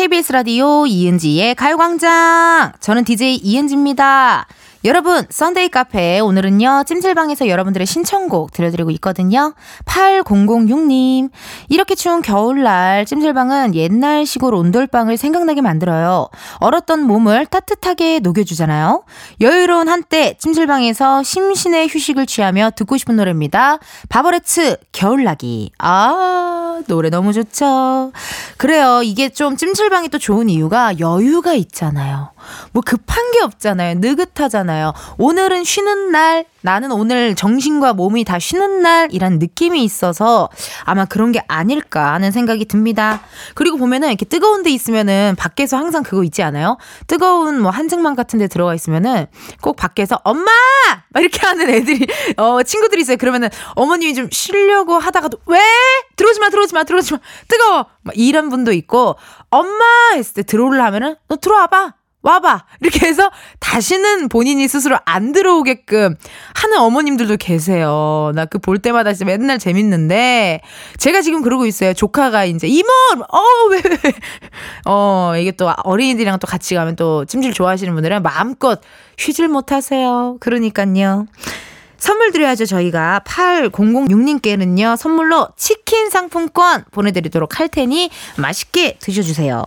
[0.00, 2.72] KBS 라디오 이은지의 가요광장.
[2.80, 4.46] 저는 DJ 이은지입니다.
[4.82, 9.52] 여러분, Sunday 카페 오늘은요, 찜질방에서 여러분들의 신청곡 들려드리고 있거든요.
[9.84, 11.28] 8006님.
[11.68, 16.30] 이렇게 추운 겨울날 찜질방은 옛날 시골 온돌방을 생각나게 만들어요.
[16.60, 19.04] 얼었던 몸을 따뜻하게 녹여주잖아요.
[19.42, 23.80] 여유로운 한때 찜질방에서 심신의 휴식을 취하며 듣고 싶은 노래입니다.
[24.08, 25.72] 바버레츠, 겨울나기.
[25.76, 26.29] 아,
[26.86, 28.12] 노래 너무 좋죠.
[28.56, 29.02] 그래요.
[29.02, 32.32] 이게 좀 찜질방이 또 좋은 이유가 여유가 있잖아요.
[32.72, 33.96] 뭐 급한 게 없잖아요.
[33.96, 34.92] 느긋하잖아요.
[35.18, 40.48] 오늘은 쉬는 날, 나는 오늘 정신과 몸이 다 쉬는 날이란 느낌이 있어서
[40.84, 43.20] 아마 그런 게 아닐까 하는 생각이 듭니다.
[43.54, 46.76] 그리고 보면은 이렇게 뜨거운 데 있으면은 밖에서 항상 그거 있지 않아요?
[47.06, 49.26] 뜨거운 뭐 한증막 같은 데 들어가 있으면은
[49.60, 50.50] 꼭 밖에서 엄마!
[51.12, 53.16] 막 이렇게 하는 애들이, 어, 친구들이 있어요.
[53.16, 55.58] 그러면은 어머님이 좀 쉬려고 하다가도 왜?
[56.16, 57.20] 들어오지 마, 들어오지 마, 들어오지 마.
[57.48, 57.86] 뜨거워!
[58.02, 59.16] 막 이런 분도 있고
[59.50, 59.84] 엄마!
[60.14, 61.94] 했을 때 들어오려 하면은 너 들어와봐!
[62.22, 62.66] 와봐!
[62.82, 63.30] 이렇게 해서
[63.60, 66.16] 다시는 본인이 스스로 안 들어오게끔
[66.54, 68.30] 하는 어머님들도 계세요.
[68.34, 70.60] 나 그 볼 때마다 진짜 맨날 재밌는데,
[70.98, 71.94] 제가 지금 그러고 있어요.
[71.94, 72.86] 조카가 이제, 이모!
[73.26, 74.12] 어, 왜, 왜.
[74.84, 78.82] 어, 이게 또 어린이들이랑 또 같이 가면 또 찜질 좋아하시는 분들은 마음껏
[79.16, 80.36] 쉬질 못하세요.
[80.40, 81.24] 그러니까요.
[82.00, 83.20] 선물 드려야죠, 저희가.
[83.24, 89.62] 8006님께는요, 선물로 치킨 상품권 보내드리도록 할 테니 맛있게 드셔주세요.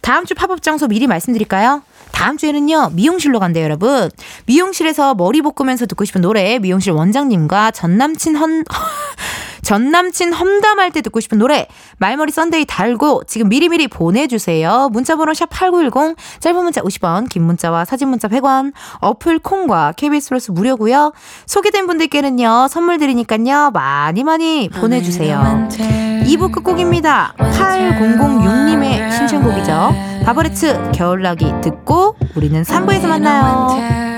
[0.00, 1.82] 다음 주 팝업 장소 미리 말씀드릴까요?
[2.12, 4.10] 다음 주에는요, 미용실로 간대요, 여러분.
[4.46, 8.64] 미용실에서 머리 볶으면서 듣고 싶은 노래, 미용실 원장님과 전 남친 헌,
[9.62, 11.66] 전 남친 험담할 때 듣고 싶은 노래
[11.98, 14.88] 말머리 Sunday 달고 지금 미리미리 보내주세요.
[14.92, 20.50] 문자번호 샵 8910 짧은 문자 50원 긴 문자와 사진 문자 100원 어플 콩과 KBS 플러스
[20.50, 21.12] 무료고요.
[21.46, 25.68] 소개된 분들께는요 선물 드리니까요 많이 많이 보내주세요.
[25.70, 27.34] 2부 끝곡입니다.
[27.38, 29.94] 8006님의 신청곡이죠.
[30.24, 34.12] 바버레츠 겨울나기 듣고 우리는 3부에서 만나요.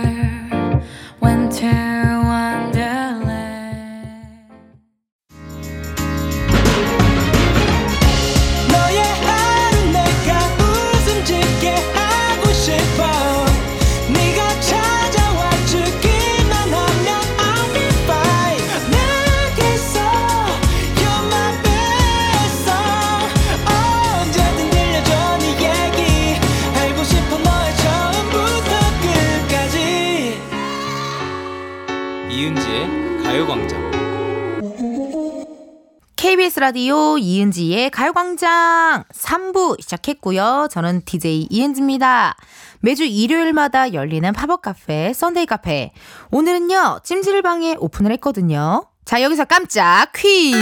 [36.35, 40.67] KBS 라디오 이은지의 가요광장 3부 시작했고요.
[40.69, 42.35] 저는 DJ 이은지입니다.
[42.81, 45.93] 매주 일요일마다 열리는 팝업 카페, Sunday 카페.
[46.33, 48.85] 오늘은요, 찜질방에 오픈을 했거든요.
[49.05, 50.59] 자, 여기서 깜짝 퀴즈!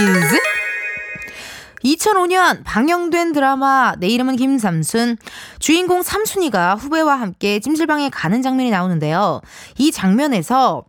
[1.83, 5.17] 2005년 방영된 드라마 내 이름은 김삼순
[5.57, 9.41] 주인공 삼순이가 후배와 함께 찜질방에 가는 장면이 나오는데요.
[9.79, 10.85] 이 장면에서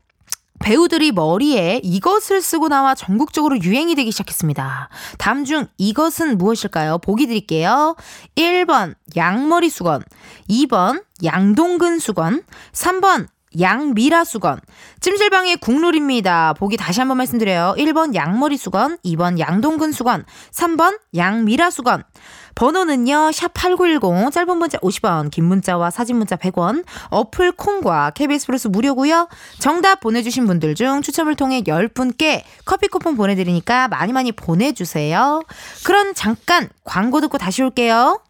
[0.64, 4.88] 배우들이 머리에 이것을 쓰고 나와 전국적으로 유행이 되기 시작했습니다.
[5.18, 6.98] 다음 중 이것은 무엇일까요?
[6.98, 7.96] 보기 드릴게요.
[8.35, 10.03] 1번 양머리 수건,
[10.48, 13.27] 2번 양동근 수건, 3번
[13.61, 14.59] 양미라 수건.
[15.00, 16.55] 찜질방의 국룰입니다.
[16.55, 17.74] 보기 다시 한번 말씀드려요.
[17.77, 22.05] 1번 양머리 수건, 2번 양동근 수건, 3번 양미라 수건.
[22.54, 29.28] 번호는요, 샵8910, 짧은 문자 50원, 긴 문자와 사진 문자 100원, 어플 콩과 KBS 플러스 무료고요
[29.58, 35.42] 정답 보내주신 분들 중 추첨을 통해 10분께 커피 쿠폰 보내드리니까 많이 많이 보내주세요.
[35.84, 38.20] 그럼 잠깐 광고 듣고 다시 올게요.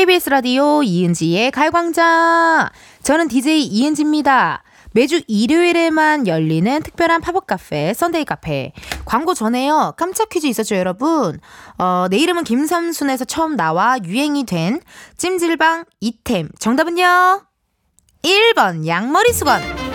[0.00, 2.70] KBS 라디오 이은지의 가요광장.
[3.02, 4.62] 저는 DJ 이은지입니다.
[4.92, 8.72] 매주 일요일에만 열리는 특별한 팝업 카페, Sunday 카페.
[9.04, 9.92] 광고 전에요.
[9.98, 11.38] 깜짝 퀴즈 있었죠, 여러분?
[11.76, 14.80] 어, 내 이름은 김삼순에서 처음 나와 유행이 된
[15.18, 16.48] 찜질방 아이템.
[16.58, 17.42] 정답은요?
[18.22, 19.89] 1번 양머리 수건.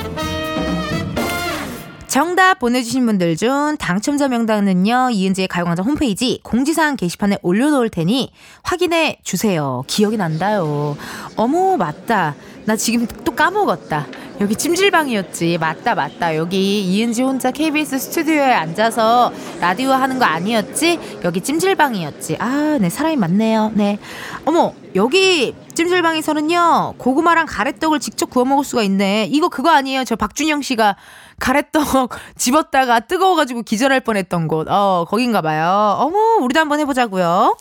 [2.15, 8.31] 정답 보내주신 분들 중 당첨자 명단은요, 이은지의 가요광장 홈페이지 공지사항 게시판에 올려놓을 테니
[8.63, 9.83] 확인해 주세요.
[9.87, 10.95] 기억이 난다요.
[11.35, 12.35] 어머, 맞다.
[12.63, 14.07] 나 지금 또 까먹었다.
[14.39, 15.57] 여기 찜질방이었지.
[15.57, 16.37] 맞다, 맞다.
[16.37, 21.19] 여기 이은지 혼자 KBS 스튜디오에 앉아서 라디오 하는 거 아니었지?
[21.25, 22.37] 여기 찜질방이었지.
[22.39, 23.73] 아, 네, 사람이 많네요.
[23.75, 23.99] 네.
[24.45, 29.27] 어머, 여기 찜질방에서는요, 고구마랑 가래떡을 직접 구워 먹을 수가 있네.
[29.29, 30.05] 이거 그거 아니에요?
[30.05, 30.95] 저 박준영 씨가
[31.39, 34.67] 가래떡 집었다가 뜨거워가지고 기절할 뻔했던 곳.
[34.69, 35.97] 어, 거긴가 봐요.
[35.99, 37.57] 어머, 우리도 한번 해보자고요.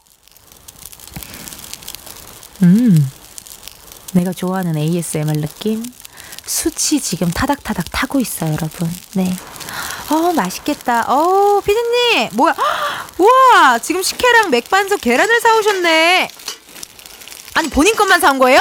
[2.62, 3.10] 음.
[4.12, 5.84] 내가 좋아하는 ASMR 느낌?
[6.46, 8.88] 수치 지금 타닥타닥 타고 있어요, 여러분.
[9.14, 9.34] 네.
[10.10, 11.04] 어, 맛있겠다.
[11.08, 12.54] 어, 피디님, 뭐야.
[13.18, 16.30] 우와, 지금 식혜랑 맥반석 계란을 사오셨네.
[17.54, 18.60] 아니, 본인 것만 사온 거예요?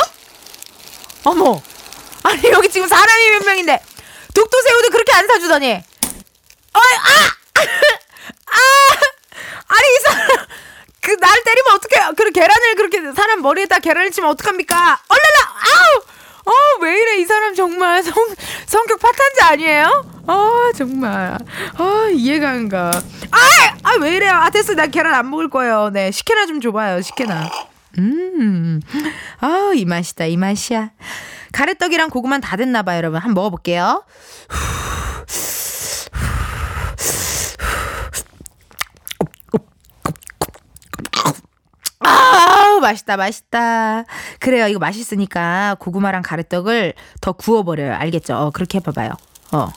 [1.26, 1.62] 어머.
[2.23, 3.82] 아니, 여기 지금 사람이 몇 명인데.
[4.34, 5.74] 독도새우도 그렇게 안 사주더니.
[5.74, 7.34] 어, 아!
[8.52, 8.58] 아!
[9.67, 10.28] 아니, 이 사람.
[11.02, 12.12] 그, 날 때리면 어떡해.
[12.15, 14.76] 그 계란을 그렇게 사람 머리에다 계란을 치면 어떡합니까?
[15.08, 15.54] 얼라라!
[15.60, 16.04] 아우!
[16.46, 18.13] 어, 왜 이래, 이 사람 정말 성,
[18.65, 20.24] 성격 파탄자 아니에요?
[20.28, 21.38] 아, 정말.
[21.78, 22.91] 아, 이해가 안 가.
[23.32, 23.78] 아!
[23.84, 24.32] 아, 왜 이래요?
[24.32, 24.74] 아, 됐어.
[24.74, 25.89] 나 계란 안 먹을 거예요.
[25.91, 27.50] 네, 식혜나 좀 줘봐요, 식혜나.
[28.00, 28.82] 음,
[29.39, 30.89] 아, 이 맛이다, 이 맛이야.
[31.54, 33.20] 가래떡이랑 고구마 다 됐나 봐요, 여러분.
[33.22, 34.04] 한번 먹어볼게요.
[42.00, 44.04] 아 맛있다 맛있다.
[44.39, 44.68] 그래요.
[44.68, 47.94] 이거 맛있으니까 고구마랑 가래떡을 더 구워버려요.
[47.96, 48.36] 알겠죠?
[48.36, 49.12] 어 그렇게 해봐봐요.
[49.54, 49.72] 어아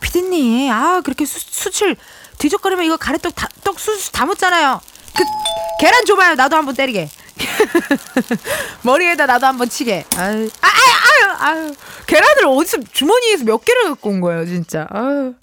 [0.00, 0.72] 피디님.
[0.72, 1.96] 아 그렇게 수, 수출
[2.38, 4.80] 뒤적거리면 이거 가래떡 다, 떡 수수 다 묻잖아요.
[5.14, 5.24] 그
[5.80, 6.36] 계란 줘봐요.
[6.36, 7.10] 나도 한번 때리게
[8.82, 10.72] 머리에다 나도 한번 치게 아유 아유
[11.08, 11.74] 아유 아유
[12.06, 15.34] 계란을 어디서 주머니에서 몇 개를 갖고 온 거예요 진짜 아유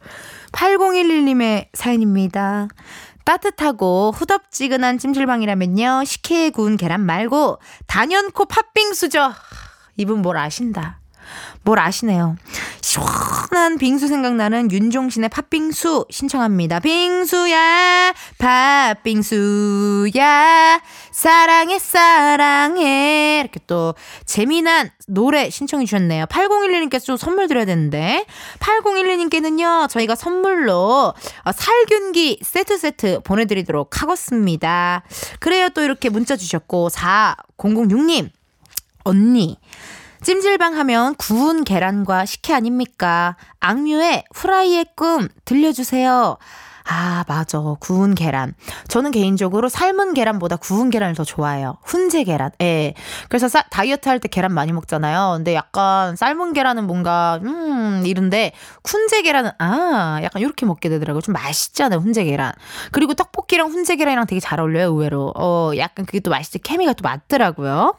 [0.52, 2.68] 8011님의 사연입니다
[3.30, 6.04] 따뜻하고 후덥지근한 찜질방이라면요.
[6.04, 9.34] 식혜에 구운 계란 말고 단연코 팥빙수죠.
[9.98, 11.00] 이분 뭘 아신다.
[11.64, 12.36] 뭘 아시네요.
[12.82, 16.80] 시원한 빙수 생각나는 윤종신의 팥빙수 신청합니다.
[16.80, 20.22] 빙수야, 팥빙수야,
[21.12, 23.42] 사랑해, 사랑해.
[23.42, 23.94] 이렇게 또
[24.26, 26.26] 재미난 노래 신청해 주셨네요.
[26.26, 28.26] 8012님께서 좀 선물 드려야 되는데,
[28.60, 31.14] 8012님께는요, 저희가 선물로
[31.44, 35.04] 어, 살균기 세트 세트 보내드리도록 하겠습니다.
[35.40, 38.30] 그래요, 또 이렇게 문자 주셨고, 4006님,
[39.04, 39.60] 언니.
[40.22, 43.36] 찜질방 하면 구운 계란과 식혜 아닙니까?
[43.60, 46.38] 악뮤의 후라이의 꿈 들려주세요.
[46.92, 47.60] 아, 맞아.
[47.80, 48.56] 구운 계란.
[48.88, 51.78] 저는 개인적으로 삶은 계란보다 구운 계란을 더 좋아해요.
[51.84, 52.50] 훈제 계란.
[52.62, 52.96] 예.
[53.30, 55.36] 그래서 사, 다이어트 할 때 계란 많이 먹잖아요.
[55.38, 58.54] 근데 약간 삶은 계란은 뭔가, 음, 이런데,
[58.86, 61.22] 훈제 계란은, 아, 약간 이렇게 먹게 되더라고요.
[61.22, 62.00] 좀 맛있잖아요.
[62.00, 62.54] 훈제 계란.
[62.92, 64.88] 그리고 떡볶이랑 훈제 계란이랑 되게 잘 어울려요.
[64.88, 65.32] 의외로.
[65.36, 66.58] 어, 약간 그게 또 맛있지.
[66.58, 67.94] 케미가 또 맞더라고요.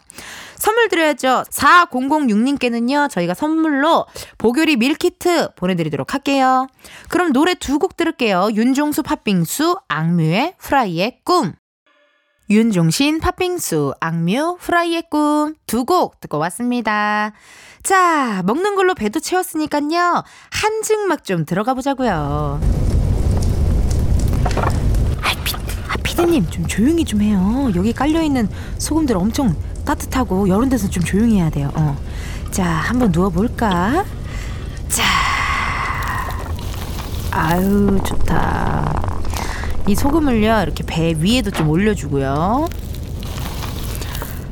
[0.60, 1.44] 선물 드려야죠.
[1.50, 4.06] 4006님께는요, 저희가 선물로
[4.38, 6.66] 보교리 밀키트 보내드리도록 할게요.
[7.08, 8.50] 그럼 노래 두 곡 들을게요.
[8.52, 11.54] 윤종수 팥빙수, 악뮤의 후라이의 꿈.
[12.50, 17.32] 윤종신 팥빙수, 악뮤, 후라이의 꿈 두 곡 듣고 왔습니다.
[17.82, 20.22] 자, 먹는 걸로 배도 채웠으니까요.
[20.50, 22.60] 한증막 좀 들어가 보자고요.
[25.22, 27.70] 아, 피디님 좀 조용히 좀 해요.
[27.74, 31.70] 여기 깔려있는 소금들 엄청 따뜻하고 여러 데서 좀 조용히 해야 돼요.
[31.74, 31.96] 어.
[32.50, 34.04] 자, 한번 누워볼까?
[34.88, 35.04] 자,
[37.30, 38.92] 아유, 좋다.
[39.86, 42.68] 이 소금을요, 이렇게 배 위에도 좀 올려주고요.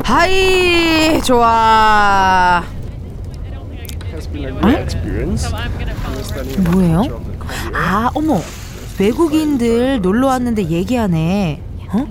[0.04, 2.62] Hi, 좋아.
[6.70, 7.22] 뭐예요?
[7.74, 8.40] 아, 어머.
[8.98, 11.62] 외국인들 놀러 왔는데 얘기하네.
[11.92, 12.06] 어?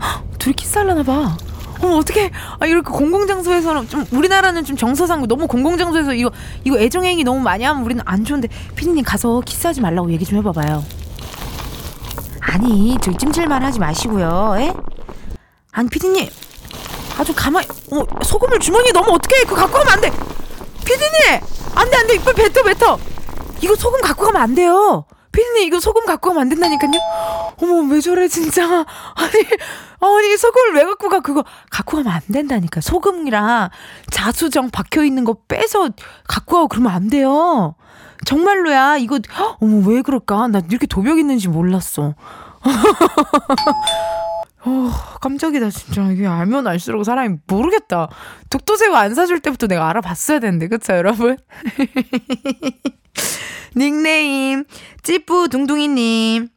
[0.00, 1.36] 헉, 둘이 키스하려나 봐.
[1.82, 6.30] 어 어떻게 아 이렇게 공공장소에서는 좀 우리나라는 좀 정서상 너무 공공장소에서 이거
[6.64, 10.84] 이거 애정행위 너무 많이 하면 우리는 안 좋은데 피디님 가서 키스하지 말라고 얘기 좀 해봐봐요.
[12.40, 14.54] 아니 저기 찜질만 하지 마시고요.
[14.58, 14.72] 에?
[15.72, 16.28] 아니 피디님
[17.18, 20.10] 아주 가만히 어 소금을 주머니에 넣으면 어떡해 그거 갖고 가면 안 돼.
[20.84, 21.40] 피디님
[21.74, 22.98] 안돼 안돼 이빨 뱉어 뱉어
[23.60, 25.04] 이거 소금 갖고 가면 안 돼요.
[25.32, 26.92] 피디님 이거 소금 갖고 가면 안 된다니까요.
[27.60, 29.32] 어머 왜 저래 진짜 아니
[30.02, 33.70] 아니 소금을 왜 갖고 가 그거 갖고 가면 안 된다니까 소금이랑
[34.10, 35.90] 자수정 박혀 있는 거 빼서
[36.26, 37.76] 갖고 가고 그러면 안 돼요.
[38.24, 39.20] 정말로야 이거
[39.60, 42.14] 어머 왜 그럴까 나 이렇게 도벽 있는지 몰랐어.
[44.64, 46.08] 어, 깜짝이다, 진짜.
[46.12, 48.08] 이게 알면 알수록 사람이 모르겠다.
[48.48, 51.36] 독도새우 안 사줄 때부터 내가 알아봤어야 되는데, 그쵸, 여러분?
[53.74, 54.64] 닉네임,
[55.02, 56.48] 찌뿌 둥둥이님.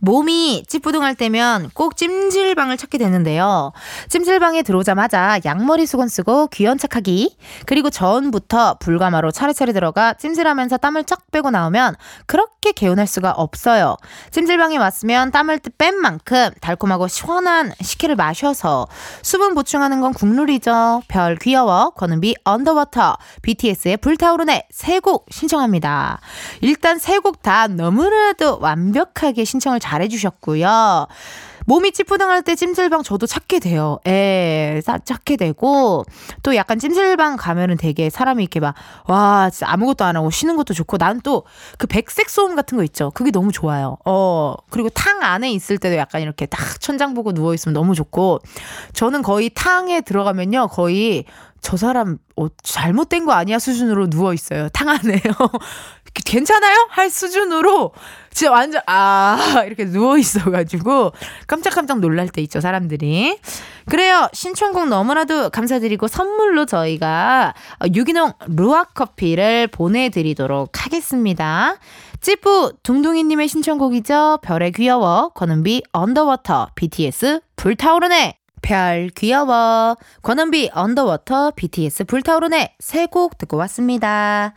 [0.00, 3.72] 몸이 찌뿌둥할 때면 꼭 찜질방을 찾게 되는데요.
[4.08, 11.20] 찜질방에 들어오자마자 양머리 수건 쓰고 귀여운 척하기 그리고 전부터 불가마로 차례차례 들어가 찜질하면서 땀을 쫙
[11.30, 13.96] 빼고 나오면 그렇게 개운할 수가 없어요.
[14.30, 18.86] 찜질방에 왔으면 땀을 뺀 만큼 달콤하고 시원한 식혜를 마셔서
[19.22, 21.02] 수분 보충하는 건 국룰이죠.
[21.08, 26.20] 별 귀여워 권은비 Underwater BTS의 불타오르네 세 곡 신청합니다.
[26.60, 31.06] 일단 세 곡 다 너무나도 완벽하게 신청을 잘 잘해주셨고요.
[31.66, 33.98] 몸이 찌뿌둥할 때 찜질방 저도 찾게 돼요.
[34.06, 36.04] 예, 찾게 되고,
[36.42, 38.74] 또 약간 찜질방 가면은 되게 사람이 이렇게 막,
[39.06, 41.44] 와, 진짜 아무것도 안 하고 쉬는 것도 좋고, 난 또
[41.78, 43.10] 그 백색 소음 같은 거 있죠.
[43.12, 43.96] 그게 너무 좋아요.
[44.04, 48.40] 어, 그리고 탕 안에 있을 때도 약간 이렇게 딱 천장 보고 누워있으면 너무 좋고,
[48.92, 51.24] 저는 거의 탕에 들어가면요, 거의
[51.60, 54.68] 저 사람 어, 잘못된 거 아니야 수준으로 누워 있어요.
[54.70, 55.20] 탕 안에요.
[56.24, 56.86] 괜찮아요?
[56.90, 57.92] 할 수준으로
[58.32, 61.12] 진짜 완전 아 이렇게 누워 있어가지고
[61.46, 63.38] 깜짝깜짝 놀랄 때 있죠 사람들이.
[63.88, 67.54] 그래요 신청곡 너무나도 감사드리고 선물로 저희가
[67.94, 71.76] 유기농 루아 커피를 보내드리도록 하겠습니다.
[72.20, 74.38] 찌뿌 둥둥이님의 신청곡이죠.
[74.42, 83.58] 별의 귀여워 권은비 Underwater BTS 불타오르네 별 귀여워 권은비 Underwater BTS 불타오르네 세 곡 듣고
[83.58, 84.54] 왔습니다.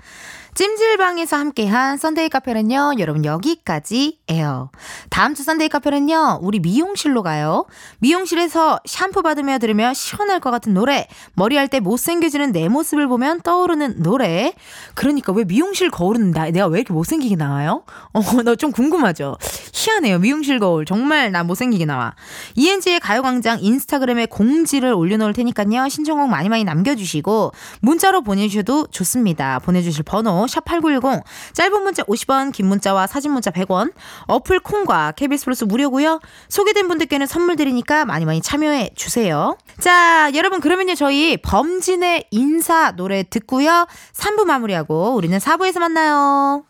[0.58, 4.72] 찜질방에서 함께한 Sunday 카페는요, 여러분 여기까지예요.
[5.12, 7.68] 다음 주 Sunday 카페는요, 우리 미용실로 가요.
[8.00, 14.02] 미용실에서 샴푸 받으며 들으며 시원할 것 같은 노래, 머리할 때 못생겨지는 내 모습을 보면 떠오르는
[14.02, 14.56] 노래.
[14.96, 17.84] 그러니까 왜 미용실 거울은 나, 내가 왜 이렇게 못생기게 나와요?
[18.14, 19.38] 어, 나 좀 궁금하죠?
[19.76, 20.18] 희한해요.
[20.18, 20.86] 미용실 거울.
[20.86, 22.16] 정말 나 못생기게 나와.
[22.56, 29.60] ENG의 가요광장 인스타그램에 공지를 올려놓을 테니까요, 신청곡 많이 많이 남겨주시고, 문자로 보내주셔도 좋습니다.
[29.60, 33.94] 보내주실 번호, 샵8910 짧은 문자 50원 긴 문자와 사진 문자 100원
[34.28, 36.20] 어플 콩과 KBS 플러스 무료고요.
[36.50, 39.58] 소개된 분들께는 선물 드리니까 많이 많이 참여해 주세요.
[39.80, 43.88] 자 여러분 그러면요 저희 범진의 인사 노래 듣고요.
[44.14, 46.67] 3부 마무리하고 우리는 4부에서 만나요.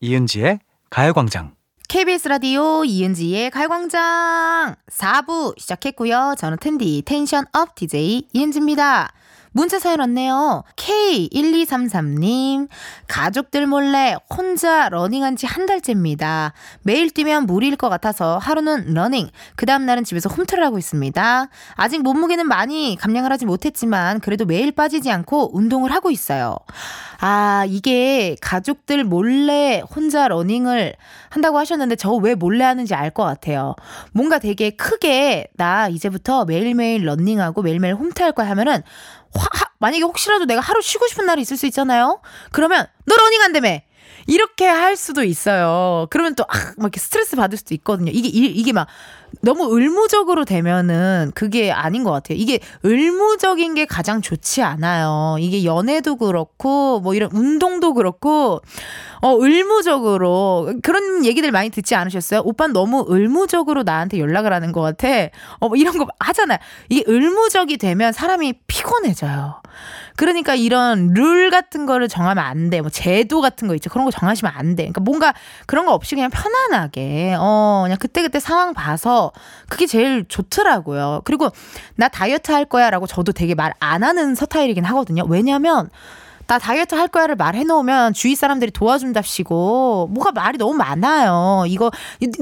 [0.00, 1.54] 이은지의 가요광장.
[1.88, 6.34] KBS 라디오 이은지의 가요광장 4부 시작했고요.
[6.36, 9.12] 저는 텐디 tension up DJ 이은지입니다.
[9.56, 10.64] 문자 사연 왔네요.
[10.76, 12.68] K1233님,
[13.08, 16.52] 가족들 몰래 혼자 러닝한 지 한 달째입니다.
[16.82, 21.48] 매일 뛰면 무리일 것 같아서 하루는 러닝, 그 다음날은 집에서 홈트를 하고 있습니다.
[21.74, 26.56] 아직 몸무게는 많이 감량을 하지 못했지만 그래도 매일 빠지지 않고 운동을 하고 있어요.
[27.20, 30.94] 아, 이게 가족들 몰래 혼자 러닝을
[31.30, 33.74] 한다고 하셨는데 저 왜 몰래 하는지 알 것 같아요.
[34.12, 38.82] 뭔가 되게 크게 나 이제부터 매일매일 러닝하고 매일매일 홈트 할 거야 하면은
[39.38, 42.20] 화, 만약에 혹시라도 내가 하루 쉬고 싶은 날이 있을 수 있잖아요?
[42.52, 43.80] 그러면 너 러닝 한다며!
[44.28, 46.06] 이렇게 할 수도 있어요.
[46.10, 48.10] 그러면 또, 아, 막 이렇게 스트레스 받을 수도 있거든요.
[48.12, 48.88] 이게, 이 게 막
[49.42, 52.38] 너무 의무적으로 되면은 그게 아닌 것 같아요.
[52.38, 55.36] 이게 의무적인 게 가장 좋지 않아요.
[55.38, 58.60] 이게 연애도 그렇고, 뭐 이런 운동도 그렇고,
[59.22, 62.42] 어, 의무적으로 그런 얘기들 많이 듣지 않으셨어요?
[62.44, 65.08] 오빠 너무 의무적으로 나한테 연락을 하는 것 같아.
[65.58, 66.58] 어, 뭐 이런 거 하잖아요.
[66.88, 69.62] 이게 의무적이 되면 사람이 피곤해져요.
[70.16, 72.80] 그러니까 이런 룰 같은 거를 정하면 안 돼.
[72.80, 73.90] 뭐 제도 같은 거 있죠.
[73.90, 74.84] 그런 거 정하시면 안 돼.
[74.84, 75.34] 그러니까 뭔가
[75.66, 79.32] 그런 거 없이 그냥 편안하게, 어, 그냥 그때그때 상황 봐서
[79.68, 81.22] 그게 제일 좋더라고요.
[81.24, 81.50] 그리고
[81.96, 85.24] 나 다이어트 할 거야 라고 저도 되게 말 안 하는 스타일이긴 하거든요.
[85.28, 85.90] 왜냐면
[86.46, 91.64] 나 다이어트 할 거야를 말해 놓으면 주위 사람들이 도와준답시고 뭐가 말이 너무 많아요.
[91.66, 91.90] 이거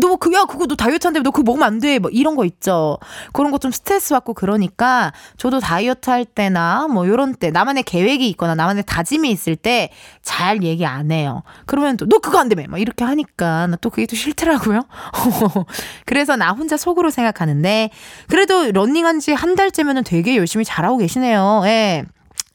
[0.01, 1.99] 너 그야 그거 너 다이어트 한다며 너 그거 먹으면 안 돼.
[1.99, 2.99] 뭐 이런 거 있죠.
[3.33, 8.29] 그런 거 좀 스트레스 받고 그러니까 저도 다이어트 할 때나 뭐 요런 때 나만의 계획이
[8.31, 9.91] 있거나 나만의 다짐이 있을 때
[10.23, 11.43] 잘 얘기 안 해요.
[11.67, 14.83] 그러면 또 너 그거 안 되며 막 이렇게 하니까 나또 그게 또 싫더라고요.
[16.07, 17.91] 그래서 나 혼자 속으로 생각하는데
[18.29, 21.63] 그래도 런닝한 지 한 달째면은 되게 열심히 잘하고 계시네요.
[21.67, 22.05] 예.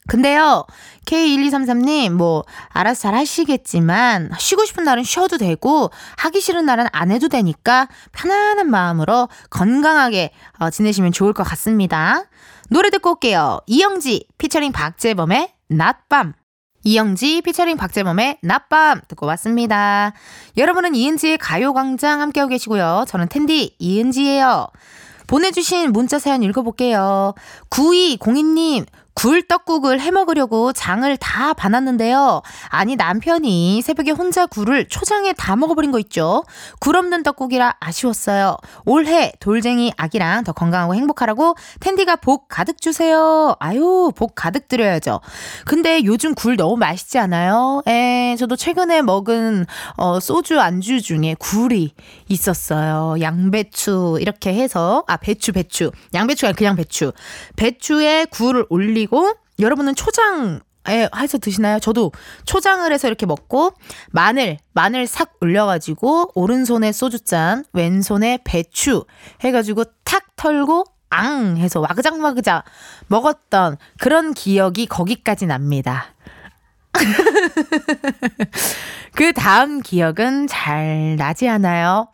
[0.09, 0.65] 근데요,
[1.05, 7.29] K1233님, 뭐, 알아서 잘 하시겠지만, 쉬고 싶은 날은 쉬어도 되고, 하기 싫은 날은 안 해도
[7.29, 12.23] 되니까, 편안한 마음으로 건강하게 어, 지내시면 좋을 것 같습니다.
[12.69, 13.59] 노래 듣고 올게요.
[13.67, 16.33] 이영지, 피처링 박재범의 낮밤.
[16.83, 20.13] 이영지 피처링 박재범의 낮밤 듣고 왔습니다.
[20.57, 23.05] 여러분은 이은지의 가요광장 함께하고 계시고요.
[23.07, 24.67] 저는 텐디 이은지예요.
[25.27, 27.35] 보내주신 문자 사연 읽어볼게요.
[27.69, 28.87] 9202님,
[29.19, 32.41] 굴떡국을 해 먹으려고 장을 다 봐놨는데요.
[32.69, 36.45] 아니 남편이 새벽에 혼자 굴을 초장에 다 먹어버린 거 있죠.
[36.79, 38.55] 굴 없는 떡국이라 아쉬웠어요.
[38.85, 43.57] 올해 돌쟁이 아기랑 더 건강하고 행복하라고 텐디가 복 가득 주세요.
[43.59, 45.19] 아유 복 가득 드려야죠.
[45.65, 47.81] 근데 요즘 굴 너무 맛있지 않아요?
[47.87, 49.65] 에 저도 최근에 먹은
[49.97, 51.93] 어, 소주 안주 중에 굴이
[52.29, 53.15] 있었어요.
[53.19, 57.11] 양배추 이렇게 해서 아 배추 배추 양배추가 그냥 배추
[57.57, 61.79] 배추에 굴을 올리고 그리고 여러분은 초장 에, 해서 드시나요?
[61.79, 62.11] 저도
[62.45, 63.73] 초장을 해서 이렇게 먹고
[64.11, 69.05] 마늘, 마늘 싹 올려가지고 오른손에 소주잔, 왼손에 배추
[69.41, 72.63] 해가지고 탁 털고 앙 해서 와그작와그작
[73.07, 76.13] 먹었던 그런 기억이 거기까지 납니다.
[79.15, 82.09] 그 다음 기억은 잘 나지 않아요.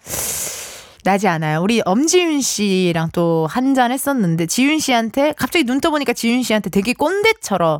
[1.05, 1.61] 나지 않아요.
[1.61, 6.93] 우리 엄지윤 씨랑 또 한 잔 했었는데 지윤 씨한테 갑자기 눈 떠보니까 지윤 씨한테 되게
[6.93, 7.79] 꼰대처럼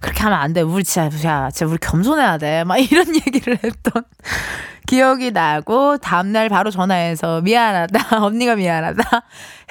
[0.00, 0.60] 그렇게 하면 안 돼.
[0.62, 2.64] 우리 진짜 진짜 우리 겸손해야 돼.
[2.64, 4.04] 막 이런 얘기를 했던
[4.86, 9.22] 기억이 나고 다음날 바로 전화해서 미안하다 언니가 미안하다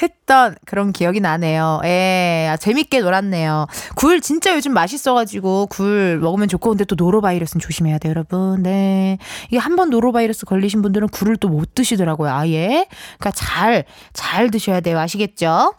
[0.02, 1.82] 했던 그런 기억이 나네요.
[1.84, 3.68] 예, 아, 재밌게 놀았네요.
[3.98, 8.64] 굴 진짜 요즘 맛있어가지고 굴 먹으면 좋고 근데 또 노로바이러스는 조심해야 돼요, 여러분.
[8.64, 9.18] 네,
[9.50, 12.88] 이게 한 번 노로바이러스 걸리신 분들은 굴을 또 못 드시더라고요, 아예.
[13.18, 15.74] 그러니까 잘 잘 드셔야 돼요, 아시겠죠?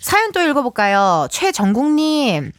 [0.00, 1.28] 사연 또 읽어볼까요?
[1.30, 2.52] 최정국님.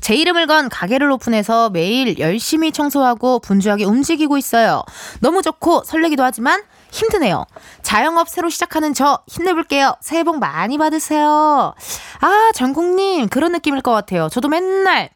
[0.00, 4.82] 제 이름을 건 가게를 오픈해서 매일 열심히 청소하고 분주하게 움직이고 있어요.
[5.20, 7.44] 너무 좋고 설레기도 하지만 힘드네요.
[7.82, 9.94] 자영업 새로 시작하는 저 힘내볼게요.
[10.00, 11.74] 새해 복 많이 받으세요.
[12.20, 14.28] 아, 전국님, 그런 느낌일 것 같아요.
[14.28, 15.10] 저도 맨날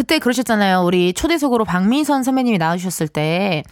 [0.00, 0.80] 그때 그러셨잖아요.
[0.80, 3.62] 우리 초대석으로 박미선 선배님이 나와주셨을 때.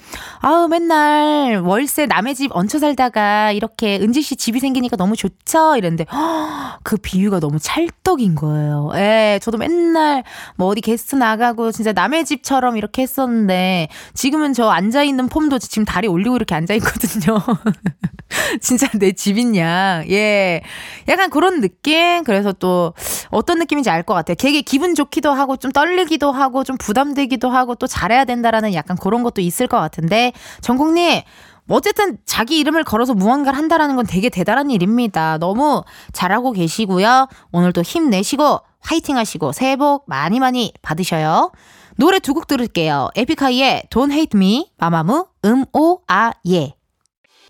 [0.40, 5.76] 아우, 맨날 월세 남의 집 얹혀 살다가 이렇게 은지 씨 집이 생기니까 너무 좋죠?
[5.76, 8.90] 이랬는데, 허, 그 비유가 너무 찰떡인 거예요.
[8.96, 10.22] 예, 저도 맨날
[10.56, 16.08] 뭐 어디 게스트 나가고 진짜 남의 집처럼 이렇게 했었는데, 지금은 저 앉아있는 폼도 지금 다리
[16.08, 17.38] 올리고 이렇게 앉아있거든요.
[18.60, 20.02] 진짜 내 집이냐.
[20.10, 20.60] 예.
[21.08, 22.22] 약간 그런 느낌?
[22.24, 22.92] 그래서 또
[23.30, 24.34] 어떤 느낌인지 알 것 같아요.
[24.36, 29.22] 되게 기분 좋기도 하고 좀 떨리기도 하고 좀 부담되기도 하고 또 잘해야 된다라는 약간 그런
[29.22, 31.22] 것도 있을 것 같은데 전국님
[31.70, 35.38] 어쨌든 자기 이름을 걸어서 무언가를 한다라는 건 되게 대단한 일입니다.
[35.38, 37.28] 너무 잘하고 계시고요.
[37.52, 41.52] 오늘도 힘내시고 화이팅 하시고 새해 복 많이 많이 받으셔요.
[41.96, 43.08] 노래 두 곡 들을게요.
[43.16, 46.74] 에픽하이의 Don't Hate Me, 마마무, 음, 오, 아, 예.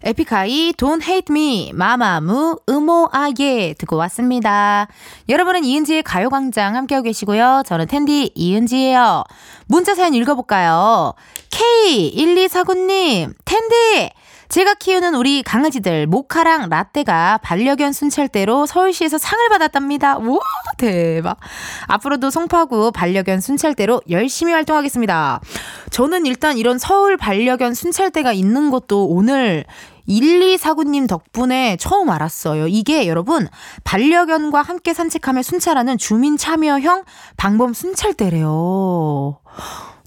[0.03, 4.87] 에픽하이 Don't Hate Me 마마무 음오아예 듣고 왔습니다.
[5.29, 7.63] 여러분은 이은지의 가요광장 함께하고 계시고요.
[7.67, 9.25] 저는 텐디 이은지예요.
[9.67, 11.15] 문자 사연 읽어볼까요?
[11.51, 14.11] K1249님 텐디
[14.49, 20.17] 제가 키우는 우리 강아지들 모카랑 라떼가 반려견 순찰대로 서울시에서 상을 받았답니다.
[20.17, 20.41] 우와
[20.79, 21.37] 대박.
[21.87, 25.41] 앞으로도 송파구 반려견 순찰대로 열심히 활동하겠습니다.
[25.91, 29.67] 저는 일단 이런 서울 반려견 순찰대가 있는 것도 오늘
[30.09, 32.69] 1249님 덕분에 처음 알았어요.
[32.69, 33.47] 이게 여러분,
[33.85, 37.05] 반려견과 함께 산책하며 순찰하는 주민 참여형
[37.37, 39.41] 방범 순찰대래요.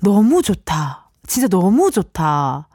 [0.02, 1.12] 너무 좋다.
[1.28, 2.68] 진짜 너무 좋다.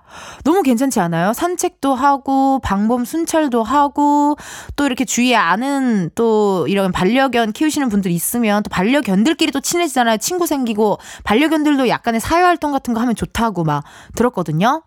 [0.44, 1.32] 너무 괜찮지 않아요?
[1.32, 4.36] 산책도 하고, 방범 순찰도 하고,
[4.76, 10.18] 또 이렇게 주위에 아는 또 이런 반려견 키우시는 분들 있으면 또 반려견들끼리 또 친해지잖아요.
[10.18, 14.82] 친구 생기고, 반려견들도 약간의 사회 활동 같은 거 하면 좋다고 막 들었거든요.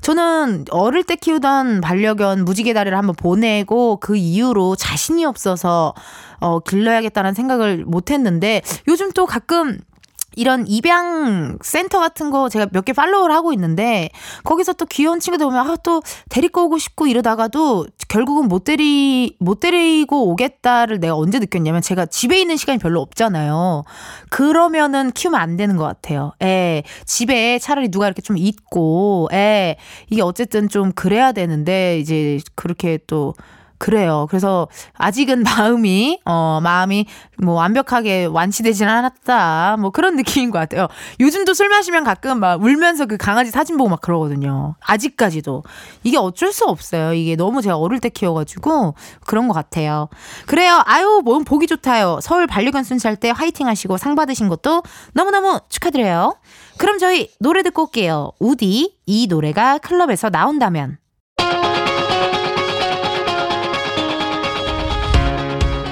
[0.00, 5.94] 저는 어릴 때 키우던 반려견 무지개 다리를 한번 보내고 그 이후로 자신이 없어서
[6.40, 9.78] 어, 길러야겠다는 생각을 못 했는데 요즘 또 가끔
[10.38, 14.08] 이런 입양 센터 같은 거 제가 몇 개 팔로우를 하고 있는데
[14.44, 19.60] 거기서 또 귀여운 친구들 보면 아 또 데리고 오고 싶고 이러다가도 결국은 못 데리 못
[19.60, 23.84] 데리고 오겠다를 내가 언제 느꼈냐면 제가 집에 있는 시간이 별로 없잖아요.
[24.30, 26.32] 그러면은 키우면 안 되는 것 같아요.
[26.42, 26.82] 예.
[27.04, 29.76] 집에 차라리 누가 이렇게 좀 있고 예.
[30.10, 33.34] 이게 어쨌든 좀 그래야 되는데 이제 그렇게 또
[33.78, 34.26] 그래요.
[34.28, 37.06] 그래서 아직은 마음이 어 마음이
[37.38, 39.76] 뭐 완벽하게 완치되지는 않았다.
[39.78, 40.88] 뭐 그런 느낌인 것 같아요.
[41.20, 44.74] 요즘도 술 마시면 가끔 막 울면서 그 강아지 사진 보고 막 그러거든요.
[44.80, 45.62] 아직까지도
[46.02, 47.14] 이게 어쩔 수 없어요.
[47.14, 50.08] 이게 너무 제가 어릴 때 키워가지고 그런 것 같아요.
[50.46, 50.82] 그래요.
[50.84, 52.18] 아유 몸 보기 좋다요.
[52.20, 54.82] 서울 반려견 순찰 때 화이팅 하시고 상 받으신 것도
[55.14, 56.36] 너무너무 축하드려요.
[56.78, 58.32] 그럼 저희 노래 듣고 올게요.
[58.40, 60.98] 우디 이 노래가 클럽에서 나온다면.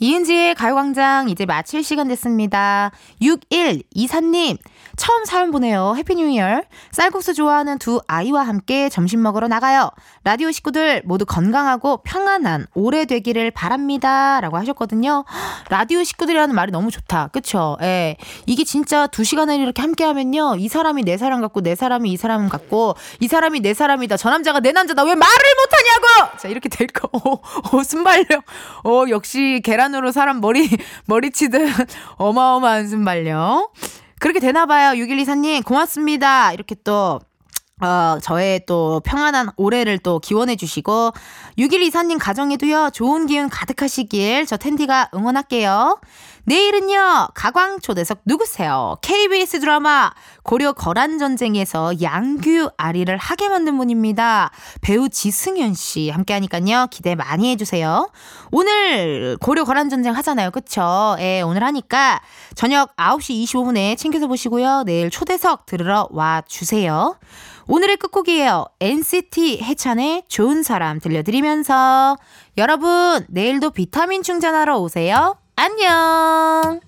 [0.00, 2.90] 이은지의 가요광장 이제 마칠 시간 됐습니다.
[3.22, 4.58] 6124님,
[4.96, 5.94] 처음 사연 보내요.
[5.96, 6.62] Happy New Year.
[6.90, 9.90] 쌀국수 좋아하는 두 아이와 함께 점심 먹으러 나가요.
[10.24, 14.40] 라디오 식구들 모두 건강하고 평안한 올해 되기를 바랍니다.
[14.40, 15.24] 라고 하셨거든요.
[15.70, 17.28] 라디오 식구들이라는 말이 너무 좋다.
[17.32, 17.76] 그쵸?
[17.82, 18.16] 예.
[18.46, 20.56] 이게 진짜 두 시간을 이렇게 함께 하면요.
[20.58, 24.16] 이 사람이 내 사람 같고, 내 사람이 이 사람 같고, 이 사람이 내 사람이다.
[24.16, 25.04] 저 남자가 내 남자다.
[25.04, 26.38] 왜 말을 못하냐고!
[26.38, 27.08] 자, 이렇게 될 거.
[27.12, 27.40] 오,
[27.72, 28.44] 오, 순발력.
[28.84, 30.68] 오, 역시 계란 으로 사람 머리,
[31.06, 31.68] 머리 치듯
[32.16, 33.72] 어마어마한 순발력.
[34.20, 34.98] 그렇게 되나봐요.
[35.02, 36.52] 6124님, 고맙습니다.
[36.52, 37.20] 이렇게 또,
[37.82, 41.12] 어, 저의 또 평안한 올해를 또 기원해 주시고,
[41.58, 46.00] 6124님 가정에도요, 좋은 기운 가득하시길 저 텐디가 응원할게요.
[46.46, 48.96] 내일은요, 가광 초대석 누구세요?
[49.00, 54.50] KBS 드라마 고려 거란 전쟁에서 양규 아리를 하게 만든 분입니다.
[54.82, 58.10] 배우 지승현 씨 함께 하니까요, 기대 많이 해주세요.
[58.50, 60.50] 오늘 고려 거란 전쟁 하잖아요.
[60.50, 61.16] 그쵸?
[61.18, 62.20] 예, 오늘 하니까
[62.54, 64.82] 저녁 9시 25분에 챙겨서 보시고요.
[64.84, 67.16] 내일 초대석 들으러 와 주세요.
[67.66, 68.66] 오늘의 끝곡이에요.
[68.80, 72.18] NCT 해찬의 좋은 사람 들려드리면서
[72.58, 75.38] 여러분, 내일도 비타민 충전하러 오세요.
[75.56, 76.80] 안녕!